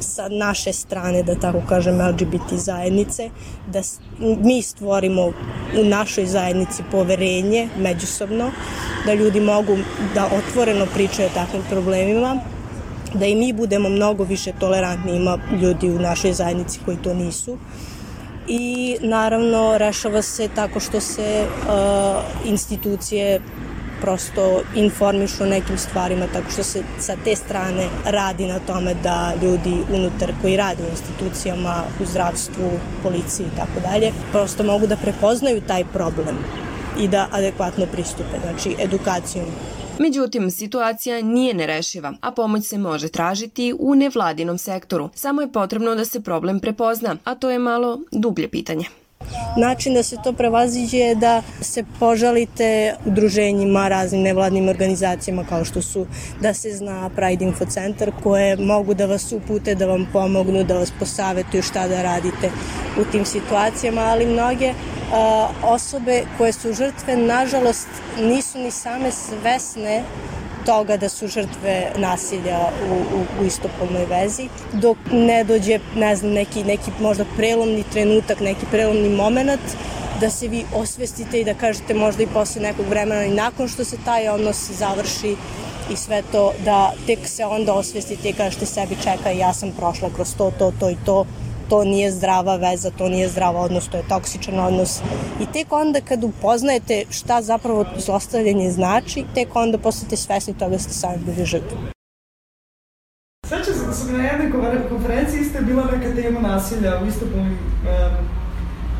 sa 0.00 0.28
naše 0.28 0.72
strane, 0.72 1.22
da 1.22 1.34
tako 1.34 1.62
kažem, 1.68 2.00
LGBT 2.00 2.52
zajednice, 2.52 3.30
da 3.66 3.80
mi 4.18 4.62
stvorimo 4.62 5.26
u 5.80 5.84
našoj 5.84 6.26
zajednici 6.26 6.82
poverenje 6.90 7.68
međusobno, 7.78 8.50
da 9.06 9.14
ljudi 9.14 9.40
mogu 9.40 9.76
da 10.14 10.28
otvoreno 10.38 10.86
pričaju 10.94 11.28
o 11.28 11.34
takvim 11.34 11.62
problemima, 11.70 12.40
da 13.14 13.26
i 13.26 13.34
mi 13.34 13.52
budemo 13.52 13.88
mnogo 13.88 14.24
više 14.24 14.52
tolerantni, 14.60 15.16
ima 15.16 15.38
ljudi 15.62 15.90
u 15.90 15.98
našoj 15.98 16.32
zajednici 16.32 16.80
koji 16.84 16.96
to 16.96 17.14
nisu. 17.14 17.58
I 18.48 18.96
naravno 19.00 19.78
rešava 19.78 20.22
se 20.22 20.48
tako 20.54 20.80
što 20.80 21.00
se 21.00 21.46
uh, 21.46 22.50
institucije 22.50 23.40
prosto 24.00 24.62
informišu 24.74 25.44
nekim 25.46 25.78
stvarima, 25.78 26.26
tako 26.32 26.50
što 26.50 26.62
se 26.62 26.82
sa 26.98 27.16
te 27.24 27.36
strane 27.36 27.88
radi 28.04 28.46
na 28.46 28.58
tome 28.58 28.94
da 28.94 29.32
ljudi 29.42 29.74
unutar 29.92 30.32
koji 30.42 30.56
rade 30.56 30.82
u 30.82 30.90
institucijama, 30.90 31.82
u 32.00 32.06
zdravstvu, 32.06 32.70
policiji 33.02 33.44
i 33.44 33.56
tako 33.56 33.80
dalje, 33.90 34.12
prosto 34.32 34.64
mogu 34.64 34.86
da 34.86 34.96
prepoznaju 34.96 35.60
taj 35.60 35.84
problem 35.84 36.36
i 37.00 37.08
da 37.08 37.28
adekvatno 37.32 37.86
pristupe, 37.86 38.38
znači 38.42 38.76
edukacijom 38.78 39.46
Međutim, 40.00 40.50
situacija 40.50 41.22
nije 41.22 41.54
nerešiva, 41.54 42.12
a 42.20 42.30
pomoć 42.32 42.64
se 42.64 42.78
može 42.78 43.08
tražiti 43.08 43.74
u 43.78 43.94
nevladinom 43.94 44.58
sektoru. 44.58 45.10
Samo 45.14 45.40
je 45.40 45.52
potrebno 45.52 45.94
da 45.94 46.04
se 46.04 46.22
problem 46.22 46.60
prepozna, 46.60 47.16
a 47.24 47.34
to 47.34 47.50
je 47.50 47.58
malo 47.58 48.00
dublje 48.12 48.48
pitanje. 48.48 48.84
Način 49.56 49.94
da 49.94 50.02
se 50.02 50.16
to 50.24 50.32
prevaziđe 50.32 50.98
je 50.98 51.14
da 51.14 51.42
se 51.60 51.84
požalite 51.98 52.94
udruženjima, 53.04 53.88
raznim 53.88 54.22
nevladnim 54.22 54.68
organizacijama 54.68 55.44
kao 55.48 55.64
što 55.64 55.82
su 55.82 56.06
da 56.40 56.54
se 56.54 56.70
zna 56.76 57.10
Pride 57.16 57.44
Info 57.44 57.64
Center 57.64 58.12
koje 58.22 58.56
mogu 58.56 58.94
da 58.94 59.06
vas 59.06 59.32
upute, 59.32 59.74
da 59.74 59.86
vam 59.86 60.08
pomognu, 60.12 60.64
da 60.64 60.78
vas 60.78 60.92
posavetuju 60.98 61.62
šta 61.62 61.88
da 61.88 62.02
radite 62.02 62.50
u 63.00 63.04
tim 63.12 63.24
situacijama, 63.24 64.00
ali 64.00 64.26
mnoge 64.26 64.72
a, 65.12 65.48
osobe 65.62 66.22
koje 66.38 66.52
su 66.52 66.72
žrtve 66.72 67.16
nažalost 67.16 67.88
nisu 68.20 68.58
ni 68.58 68.70
same 68.70 69.10
svesne 69.10 70.02
toga 70.66 70.96
da 70.96 71.08
su 71.08 71.28
žrtve 71.28 71.92
nasilja 71.96 72.58
u, 72.90 72.94
u, 72.94 73.42
u 73.42 73.46
istopolnoj 73.46 74.06
vezi, 74.06 74.48
dok 74.72 74.96
ne 75.12 75.44
dođe, 75.44 75.78
ne 75.96 76.16
znam, 76.16 76.32
neki, 76.32 76.64
neki 76.64 76.90
možda 77.00 77.24
prelomni 77.36 77.84
trenutak, 77.92 78.40
neki 78.40 78.66
prelomni 78.70 79.08
moment, 79.08 79.60
da 80.20 80.30
se 80.30 80.48
vi 80.48 80.64
osvestite 80.74 81.40
i 81.40 81.44
da 81.44 81.54
kažete 81.54 81.94
možda 81.94 82.22
i 82.22 82.26
posle 82.26 82.62
nekog 82.62 82.86
vremena 82.86 83.24
i 83.24 83.34
nakon 83.34 83.68
što 83.68 83.84
se 83.84 83.96
taj 84.04 84.28
odnos 84.28 84.70
završi 84.70 85.36
i 85.92 85.96
sve 85.96 86.22
to, 86.32 86.52
da 86.64 86.92
tek 87.06 87.26
se 87.26 87.44
onda 87.44 87.74
osvestite 87.74 88.28
i 88.28 88.32
kažete 88.32 88.66
sebi 88.66 88.96
čekaj, 89.02 89.38
ja 89.38 89.52
sam 89.52 89.72
prošla 89.78 90.10
kroz 90.14 90.34
to, 90.36 90.52
to, 90.58 90.72
to 90.80 90.90
i 90.90 90.96
to, 91.06 91.24
to 91.70 91.84
nije 91.84 92.10
zdrava 92.12 92.56
veza, 92.56 92.90
to 92.98 93.08
nije 93.08 93.28
zdrav 93.28 93.56
odnos, 93.56 93.88
to 93.88 93.96
je 93.96 94.08
toksičan 94.08 94.58
odnos. 94.58 95.00
I 95.40 95.46
tek 95.52 95.72
onda 95.72 96.00
kad 96.00 96.24
upoznajete 96.24 97.04
šta 97.10 97.42
zapravo 97.42 97.84
zlostavljanje 97.96 98.70
znači, 98.70 99.24
tek 99.34 99.56
onda 99.56 99.78
postate 99.78 100.16
svesni 100.16 100.54
toga 100.54 100.70
da 100.70 100.78
ste 100.78 100.92
sami 100.92 101.18
bili 101.26 101.46
žrtve. 101.46 101.78
Sveća 103.48 103.72
se 103.72 103.86
da 103.86 103.94
su 103.94 104.12
na 104.12 104.24
jednoj 104.24 104.52
konferenciji 104.88 105.40
isto 105.40 105.58
je 105.58 105.64
bila 105.64 105.84
neka 105.84 106.14
tema 106.22 106.40
nasilja 106.40 107.00
u 107.02 107.06
istopolnim 107.06 107.52
um, 107.52 108.40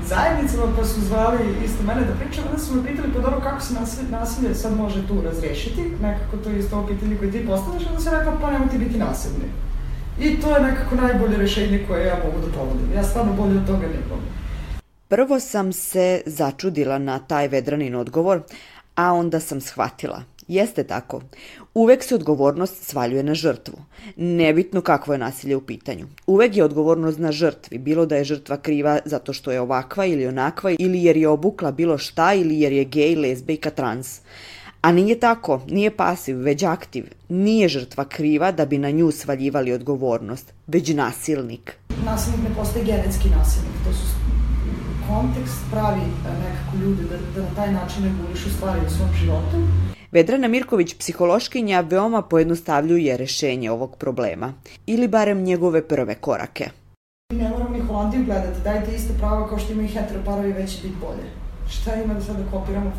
zajednicama, 0.06 0.66
pa 0.76 0.84
su 0.84 1.00
zvali 1.00 1.38
isto 1.64 1.82
mene 1.82 2.00
da 2.00 2.14
pričam, 2.20 2.44
onda 2.50 2.62
su 2.62 2.74
me 2.74 2.86
pitali, 2.86 3.12
pa 3.14 3.20
dobro, 3.20 3.40
kako 3.40 3.60
se 3.60 3.74
nasilje, 3.74 4.10
nasilje 4.10 4.54
sad 4.54 4.76
može 4.76 5.08
tu 5.08 5.22
razrešiti, 5.22 5.82
nekako 6.02 6.36
to 6.36 6.50
je 6.50 6.58
isto 6.58 6.76
ovo 6.76 6.86
pitanje 6.86 7.16
koje 7.16 7.32
ti 7.32 7.46
postavljaš, 7.46 7.86
onda 7.88 8.00
se 8.00 8.10
rekao, 8.10 8.38
pa 8.40 8.50
nemoj 8.50 8.68
ti 8.68 8.78
biti 8.78 8.98
nasilni. 8.98 9.48
I 10.18 10.40
to 10.40 10.56
je 10.56 10.62
nekako 10.62 10.94
najbolje 10.94 11.36
rešenje 11.36 11.84
koje 11.88 12.06
ja 12.06 12.16
mogu 12.24 12.46
da 12.46 12.52
ponudim. 12.52 12.92
Ja 12.96 13.04
stvarno 13.04 13.32
bolje 13.32 13.58
od 13.58 13.66
toga 13.66 13.86
ne 13.86 14.00
mogu. 14.08 14.22
Prvo 15.08 15.40
sam 15.40 15.72
se 15.72 16.22
začudila 16.26 16.98
na 16.98 17.18
taj 17.18 17.48
vedranin 17.48 17.94
odgovor, 17.94 18.42
a 18.94 19.12
onda 19.12 19.40
sam 19.40 19.60
shvatila. 19.60 20.22
Jeste 20.48 20.84
tako. 20.84 21.22
Uvek 21.74 22.02
se 22.02 22.14
odgovornost 22.14 22.82
svaljuje 22.82 23.22
na 23.22 23.34
žrtvu. 23.34 23.74
Nebitno 24.16 24.80
kakvo 24.80 25.14
je 25.14 25.18
nasilje 25.18 25.56
u 25.56 25.60
pitanju. 25.60 26.06
Uvek 26.26 26.56
je 26.56 26.64
odgovornost 26.64 27.18
na 27.18 27.32
žrtvi, 27.32 27.78
bilo 27.78 28.06
da 28.06 28.16
je 28.16 28.24
žrtva 28.24 28.56
kriva 28.56 28.98
zato 29.04 29.32
što 29.32 29.52
je 29.52 29.60
ovakva 29.60 30.06
ili 30.06 30.26
onakva, 30.26 30.70
ili 30.78 31.02
jer 31.02 31.16
je 31.16 31.28
obukla 31.28 31.72
bilo 31.72 31.98
šta, 31.98 32.34
ili 32.34 32.60
jer 32.60 32.72
je 32.72 32.84
gej, 32.84 33.16
lezbejka, 33.16 33.70
trans. 33.70 34.20
A 34.82 34.92
nije 34.92 35.20
tako, 35.20 35.60
nije 35.66 35.96
pasiv, 35.96 36.36
već 36.38 36.62
aktiv. 36.62 37.04
Nije 37.28 37.68
žrtva 37.68 38.04
kriva 38.04 38.52
da 38.52 38.66
bi 38.66 38.78
na 38.78 38.90
nju 38.90 39.10
svaljivali 39.10 39.72
odgovornost, 39.72 40.52
već 40.66 40.94
nasilnik. 40.94 41.76
Nasilnik 42.04 42.48
ne 42.48 42.54
postoji 42.54 42.84
genetski 42.84 43.28
nasilnik, 43.28 43.74
to 43.84 43.92
su 43.92 44.06
kontekst 45.08 45.58
pravi 45.70 46.00
nekako 46.24 46.76
ljude 46.82 47.02
da, 47.02 47.16
da 47.34 47.48
na 47.48 47.54
taj 47.56 47.72
način 47.72 48.04
regulišu 48.04 48.50
stvari 48.50 48.80
u 48.86 48.90
svom 48.90 49.08
životu. 49.20 49.56
Vedrana 50.12 50.48
Mirković, 50.48 50.94
psihološkinja, 50.94 51.80
veoma 51.80 52.22
pojednostavljuje 52.22 53.16
rešenje 53.16 53.70
ovog 53.70 53.96
problema, 53.96 54.52
ili 54.86 55.08
barem 55.08 55.42
njegove 55.42 55.88
prve 55.88 56.14
korake. 56.14 56.70
Ne 57.32 57.48
moramo 57.48 57.70
ni 57.70 57.80
Holandiju 57.80 58.24
gledati, 58.24 58.60
dajte 58.64 58.94
iste 58.94 59.12
prava 59.18 59.48
kao 59.48 59.58
što 59.58 59.72
imaju 59.72 59.88
heteroparovi, 59.88 60.52
već 60.52 60.76
će 60.76 60.82
biti 60.82 60.96
bolje 61.00 61.49
šta 61.70 61.94
ima 61.94 62.14
da 62.14 62.20
sada 62.20 62.42
kopiramo 62.50 62.92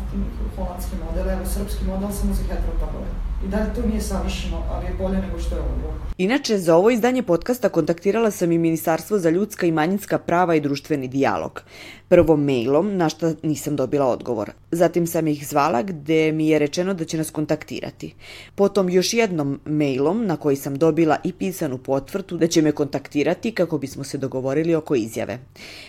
holandski 0.56 0.96
model, 1.04 1.30
evo 1.30 1.44
srpski 1.46 1.84
model 1.84 2.10
samo 2.12 2.34
za 2.34 2.42
heteroparove. 2.42 3.10
I 3.46 3.48
da 3.48 3.66
to 3.74 3.86
nije 3.88 4.00
savršeno, 4.00 4.62
ali 4.70 4.86
je 4.86 4.94
bolje 4.98 5.18
nego 5.18 5.38
što 5.38 5.54
je 5.54 5.60
ovo. 5.60 5.92
Inače, 6.18 6.58
za 6.58 6.76
ovo 6.76 6.90
izdanje 6.90 7.22
podcasta 7.22 7.68
kontaktirala 7.68 8.30
sam 8.30 8.52
i 8.52 8.58
Ministarstvo 8.58 9.18
za 9.18 9.30
ljudska 9.30 9.66
i 9.66 9.72
manjinska 9.72 10.18
prava 10.18 10.54
i 10.54 10.60
društveni 10.60 11.08
dijalog. 11.08 11.62
Prvo 12.08 12.36
mailom, 12.36 12.96
na 12.96 13.08
što 13.08 13.34
nisam 13.42 13.76
dobila 13.76 14.06
odgovor. 14.06 14.50
Zatim 14.70 15.06
sam 15.06 15.28
ih 15.28 15.48
zvala 15.48 15.82
gde 15.82 16.32
mi 16.32 16.48
je 16.48 16.58
rečeno 16.58 16.94
da 16.94 17.04
će 17.04 17.16
nas 17.16 17.30
kontaktirati. 17.30 18.14
Potom 18.54 18.88
još 18.88 19.14
jednom 19.14 19.60
mailom 19.64 20.26
na 20.26 20.36
koji 20.36 20.56
sam 20.56 20.78
dobila 20.78 21.16
i 21.24 21.32
pisanu 21.32 21.78
potvrdu 21.78 22.36
da 22.36 22.46
će 22.46 22.62
me 22.62 22.72
kontaktirati 22.72 23.52
kako 23.52 23.78
bismo 23.78 24.04
se 24.04 24.18
dogovorili 24.18 24.74
oko 24.74 24.94
izjave. 24.94 25.38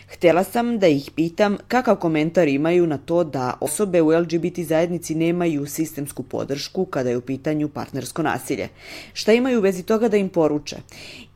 Htela 0.07 0.43
sam 0.43 0.79
da 0.79 0.87
ih 0.87 1.11
pitam 1.15 1.57
kakav 1.67 1.95
komentar 1.95 2.47
imaju 2.47 2.87
na 2.87 2.97
to 2.97 3.23
da 3.23 3.57
osobe 3.61 4.01
u 4.01 4.11
LGBT 4.19 4.59
zajednici 4.59 5.15
nemaju 5.15 5.65
sistemsku 5.65 6.23
podršku 6.23 6.85
kada 6.85 7.09
je 7.09 7.17
u 7.17 7.21
pitanju 7.21 7.42
partnersko 7.73 8.23
nasilje. 8.23 8.69
Šta 9.13 9.33
imaju 9.33 9.59
u 9.59 9.61
vezi 9.61 9.83
toga 9.83 10.07
da 10.07 10.17
im 10.17 10.29
poruče? 10.29 10.77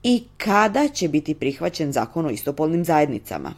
I 0.03 0.23
kada 0.37 0.87
će 0.87 1.07
biti 1.07 1.33
prihvaćen 1.33 1.91
zakon 1.91 2.25
o 2.25 2.29
istopolnim 2.29 2.85
zajednicama? 2.85 3.53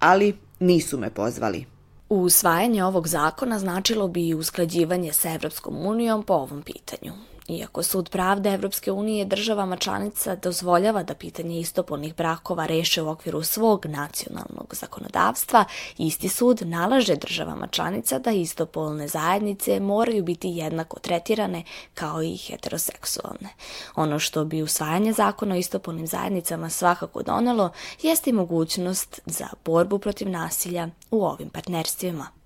Ali 0.00 0.34
nisu 0.60 0.98
me 0.98 1.10
pozvali. 1.10 1.64
Usvajanje 2.08 2.84
ovog 2.84 3.08
zakona 3.08 3.58
značilo 3.58 4.08
bi 4.08 4.28
i 4.28 4.34
usklađivanje 4.34 5.12
sa 5.12 5.34
Evropskom 5.34 5.86
unijom 5.86 6.22
po 6.22 6.34
ovom 6.34 6.62
pitanju. 6.62 7.12
Iako 7.48 7.82
Sud 7.82 8.10
pravde 8.10 8.50
Evropske 8.50 8.92
unije 8.92 9.24
državama 9.24 9.76
članica 9.76 10.36
dozvoljava 10.36 11.02
da 11.02 11.14
pitanje 11.14 11.60
istopolnih 11.60 12.16
brakova 12.16 12.66
reše 12.66 13.02
u 13.02 13.08
okviru 13.08 13.42
svog 13.42 13.86
nacionalnog 13.86 14.74
zakonodavstva, 14.74 15.64
isti 15.98 16.28
sud 16.28 16.62
nalaže 16.64 17.16
državama 17.16 17.66
članica 17.66 18.18
da 18.18 18.30
istopolne 18.30 19.08
zajednice 19.08 19.80
moraju 19.80 20.24
biti 20.24 20.48
jednako 20.48 20.98
tretirane 20.98 21.64
kao 21.94 22.22
i 22.22 22.36
heteroseksualne. 22.36 23.48
Ono 23.96 24.18
što 24.18 24.44
bi 24.44 24.62
usvajanje 24.62 25.12
zakona 25.12 25.54
o 25.54 25.58
istopolnim 25.58 26.06
zajednicama 26.06 26.70
svakako 26.70 27.22
donelo 27.22 27.70
jeste 28.02 28.30
i 28.30 28.32
mogućnost 28.32 29.20
za 29.26 29.48
borbu 29.64 29.98
protiv 29.98 30.28
nasilja 30.30 30.88
u 31.10 31.24
ovim 31.24 31.48
partnerstvima. 31.48 32.43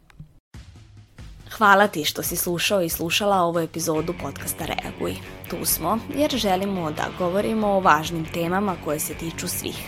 Hvala 1.57 1.87
ti 1.87 2.05
što 2.05 2.23
si 2.23 2.37
slušao 2.37 2.83
i 2.83 2.89
slušala 2.89 3.37
ovu 3.37 3.59
epizodu 3.59 4.15
podcasta 4.23 4.65
Reaguj. 4.65 5.17
Tu 5.51 5.65
smo 5.65 5.99
jer 6.17 6.31
želimo 6.37 6.91
da 6.91 7.05
govorimo 7.19 7.69
o 7.69 7.81
važnim 7.81 8.27
temama 8.33 8.77
koje 8.85 8.99
se 8.99 9.15
tiču 9.15 9.49
svih. 9.49 9.79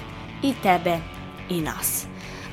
I 0.43 0.55
tebe 0.63 0.99
i 1.51 1.61
nas. 1.61 2.05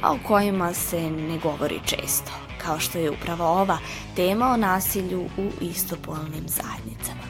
A 0.02 0.12
o 0.12 0.17
kojima 0.28 0.74
se 0.74 1.02
ne 1.10 1.39
govori 1.43 1.80
često. 1.86 2.32
Kao 2.62 2.80
što 2.80 2.98
je 2.98 3.12
upravo 3.12 3.46
ova 3.46 3.78
tema 4.15 4.48
o 4.48 4.58
nasilju 4.58 5.22
u 5.22 5.50
istopolnim 5.62 6.46
zajednicama. 6.48 7.27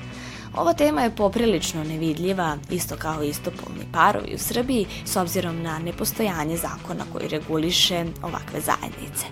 Ova 0.58 0.74
tema 0.74 1.02
je 1.02 1.16
poprilično 1.16 1.84
nevidljiva, 1.84 2.58
isto 2.70 2.96
kao 2.96 3.24
istopolni 3.24 3.86
parovi 3.94 4.36
u 4.36 4.38
Srbiji, 4.38 4.86
s 5.06 5.16
obzirom 5.16 5.62
na 5.62 5.80
nepostojanje 5.80 6.58
zakona 6.58 7.04
koji 7.14 7.28
reguliše 7.28 8.06
ovakve 8.24 8.62
zajednice. 8.62 9.26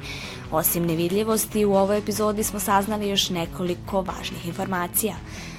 Osim 0.51 0.85
nevidljivosti, 0.85 1.65
u 1.65 1.73
ovoj 1.73 1.97
epizodi 1.97 2.43
smo 2.43 2.59
saznali 2.59 3.09
još 3.09 3.29
nekoliko 3.29 4.01
važnih 4.01 4.47
informacija. 4.47 5.15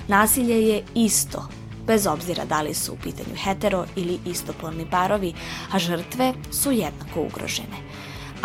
Nasilje 0.08 0.68
je 0.68 0.82
isto, 0.94 1.48
bez 1.86 2.06
obzira 2.06 2.44
da 2.44 2.62
li 2.62 2.74
su 2.74 2.92
u 2.92 2.96
pitanju 3.02 3.36
hetero 3.44 3.84
ili 3.96 4.18
istopolni 4.26 4.86
parovi, 4.90 5.34
a 5.72 5.78
žrtve 5.78 6.32
su 6.52 6.72
jednako 6.72 7.20
ugrožene. 7.20 7.76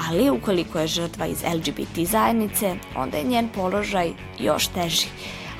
Ali 0.10 0.30
ukoliko 0.30 0.80
je 0.80 0.88
žrtva 0.88 1.26
iz 1.26 1.44
LGBT 1.56 2.10
zajednice, 2.10 2.76
onda 2.96 3.18
je 3.18 3.24
njen 3.24 3.50
položaj 3.50 4.12
još 4.40 4.68
teži, 4.68 5.08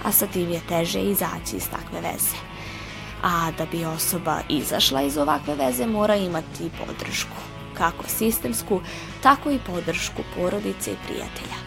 a 0.04 0.12
sa 0.12 0.28
tim 0.28 0.52
je 0.52 0.62
teže 0.70 1.02
izaći 1.02 1.56
iz 1.58 1.70
takve 1.70 2.02
veze. 2.02 2.38
A 3.24 3.52
da 3.58 3.66
bi 3.66 3.86
osoba 3.86 4.40
izašla 4.50 5.02
iz 5.02 5.18
ovakve 5.18 5.56
veze 5.56 5.88
mora 5.88 6.16
imati 6.16 6.70
podršku 6.86 7.38
kako 7.74 8.08
sistemsku, 8.08 8.82
tako 9.24 9.52
i 9.52 9.60
podršku 9.66 10.22
porodice 10.36 10.92
i 10.92 10.96
prijatelja. 11.06 11.58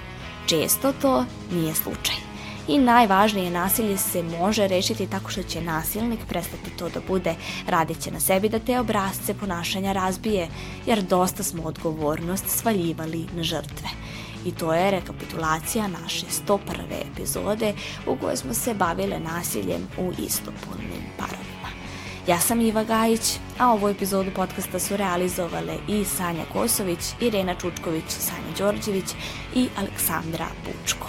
Često 0.47 0.93
to 0.93 1.25
nije 1.53 1.75
slučaj. 1.75 2.17
I 2.69 2.79
najvažnije 2.79 3.51
nasilje 3.51 3.99
se 3.99 4.23
može 4.23 4.69
rešiti 4.69 5.07
tako 5.07 5.31
što 5.31 5.43
će 5.43 5.61
nasilnik 5.61 6.21
prestati 6.29 6.71
to 6.71 6.89
da 6.89 7.01
bude, 7.09 7.35
radeće 7.67 8.11
na 8.11 8.21
sebi 8.21 8.49
da 8.49 8.59
te 8.59 8.81
obrazce 8.81 9.35
ponašanja 9.35 9.93
razbije, 9.93 10.49
jer 10.87 11.03
dosta 11.03 11.43
smo 11.43 11.63
odgovornost 11.63 12.49
svaljivali 12.49 13.27
na 13.37 13.43
žrtve. 13.43 13.89
I 14.45 14.53
to 14.53 14.75
je 14.75 14.91
rekapitulacija 14.91 15.89
naše 15.89 16.27
101. 16.47 16.59
epizode 17.13 17.75
u 18.07 18.17
kojoj 18.17 18.37
smo 18.37 18.55
se 18.55 18.75
bavile 18.75 19.21
nasiljem 19.21 19.89
u 19.99 20.13
istopolnim 20.19 21.03
parovima. 21.19 21.69
Ja 22.27 22.41
sam 22.41 22.61
Iva 22.61 22.85
Gajić, 22.85 23.39
a 23.59 23.73
ovu 23.73 23.89
epizodu 23.89 24.31
podcasta 24.37 24.79
su 24.79 24.97
realizovale 24.97 25.77
i 25.89 26.05
Sanja 26.05 26.45
Kosović, 26.53 26.99
Irena 27.21 27.55
Čučković, 27.55 28.05
Sanja 28.09 28.57
Đorđević 28.59 29.11
i 29.55 29.69
Aleksandra 29.77 30.47
Pučko. 30.65 31.09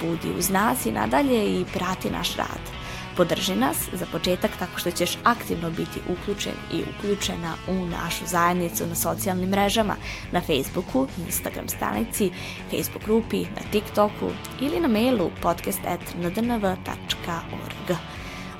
Budi 0.00 0.38
uz 0.38 0.50
nas 0.50 0.86
i 0.86 0.92
nadalje 0.92 1.60
i 1.60 1.64
prati 1.72 2.10
naš 2.10 2.36
rad. 2.36 2.77
Podrži 3.18 3.54
nas 3.54 3.76
za 3.92 4.06
početak 4.12 4.50
tako 4.58 4.78
što 4.78 4.90
ćeš 4.90 5.18
aktivno 5.24 5.70
biti 5.70 6.00
uključen 6.08 6.52
i 6.72 6.82
uključena 6.96 7.54
u 7.68 7.86
našu 7.86 8.26
zajednicu 8.26 8.86
na 8.86 8.94
socijalnim 8.94 9.48
mrežama, 9.48 9.96
na 10.32 10.40
Facebooku, 10.40 11.08
Instagram 11.26 11.68
stranici, 11.68 12.30
Facebook 12.70 13.04
grupi, 13.04 13.40
na 13.40 13.62
TikToku 13.72 14.30
ili 14.60 14.80
na 14.80 14.88
mailu 14.88 15.30
podcast.ndnv.org. 15.42 17.96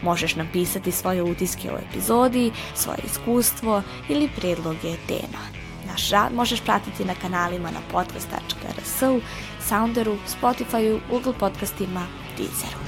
Možeš 0.03 0.37
nam 0.37 0.49
pisati 0.53 0.93
svoje 0.93 1.23
utiske 1.23 1.73
o 1.73 1.79
epizodi, 1.91 2.53
svoje 2.75 2.99
iskustvo 3.07 3.83
ili 4.09 4.31
predloge 4.37 4.95
tema. 5.09 5.39
Naš 5.87 6.11
rad 6.11 6.35
možeš 6.35 6.61
pratiti 6.61 7.05
na 7.05 7.15
kanalima 7.15 7.71
na 7.71 7.81
podcast.rs, 7.93 9.03
Sounderu, 9.69 10.17
Spotifyu, 10.41 11.01
Google 11.11 11.35
podcastima, 11.39 12.07
Deezeru. 12.37 12.88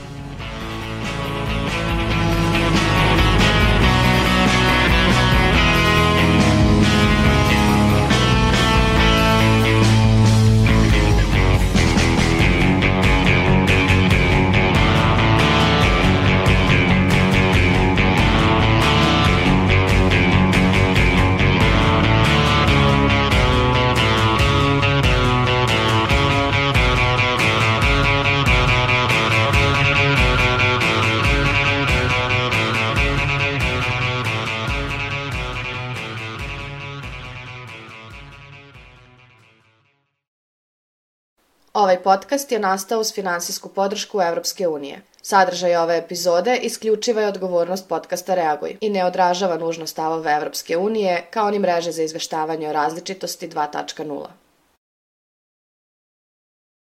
Podcast 42.31 42.53
je 42.53 42.59
nastao 42.59 43.01
uz 43.01 43.14
finansijsku 43.14 43.69
podršku 43.69 44.21
Evropske 44.23 44.69
unije. 44.69 45.03
Sadržaj 45.23 45.77
ove 45.77 45.97
epizode 45.97 46.57
isključiva 46.57 47.21
je 47.21 47.29
odgovornost 47.29 47.88
podcasta 47.88 48.35
Reaguj 48.35 48.77
i 48.81 48.90
ne 48.90 49.05
odražava 49.05 49.57
nužno 49.57 49.87
stavove 49.87 50.33
Evropske 50.33 50.77
unije 50.77 51.27
kao 51.31 51.51
ni 51.51 51.59
mreže 51.59 51.93
za 51.93 52.03
izveštavanje 52.03 52.69
o 52.69 52.73
različitosti 52.73 53.49
2.0. 53.49 54.27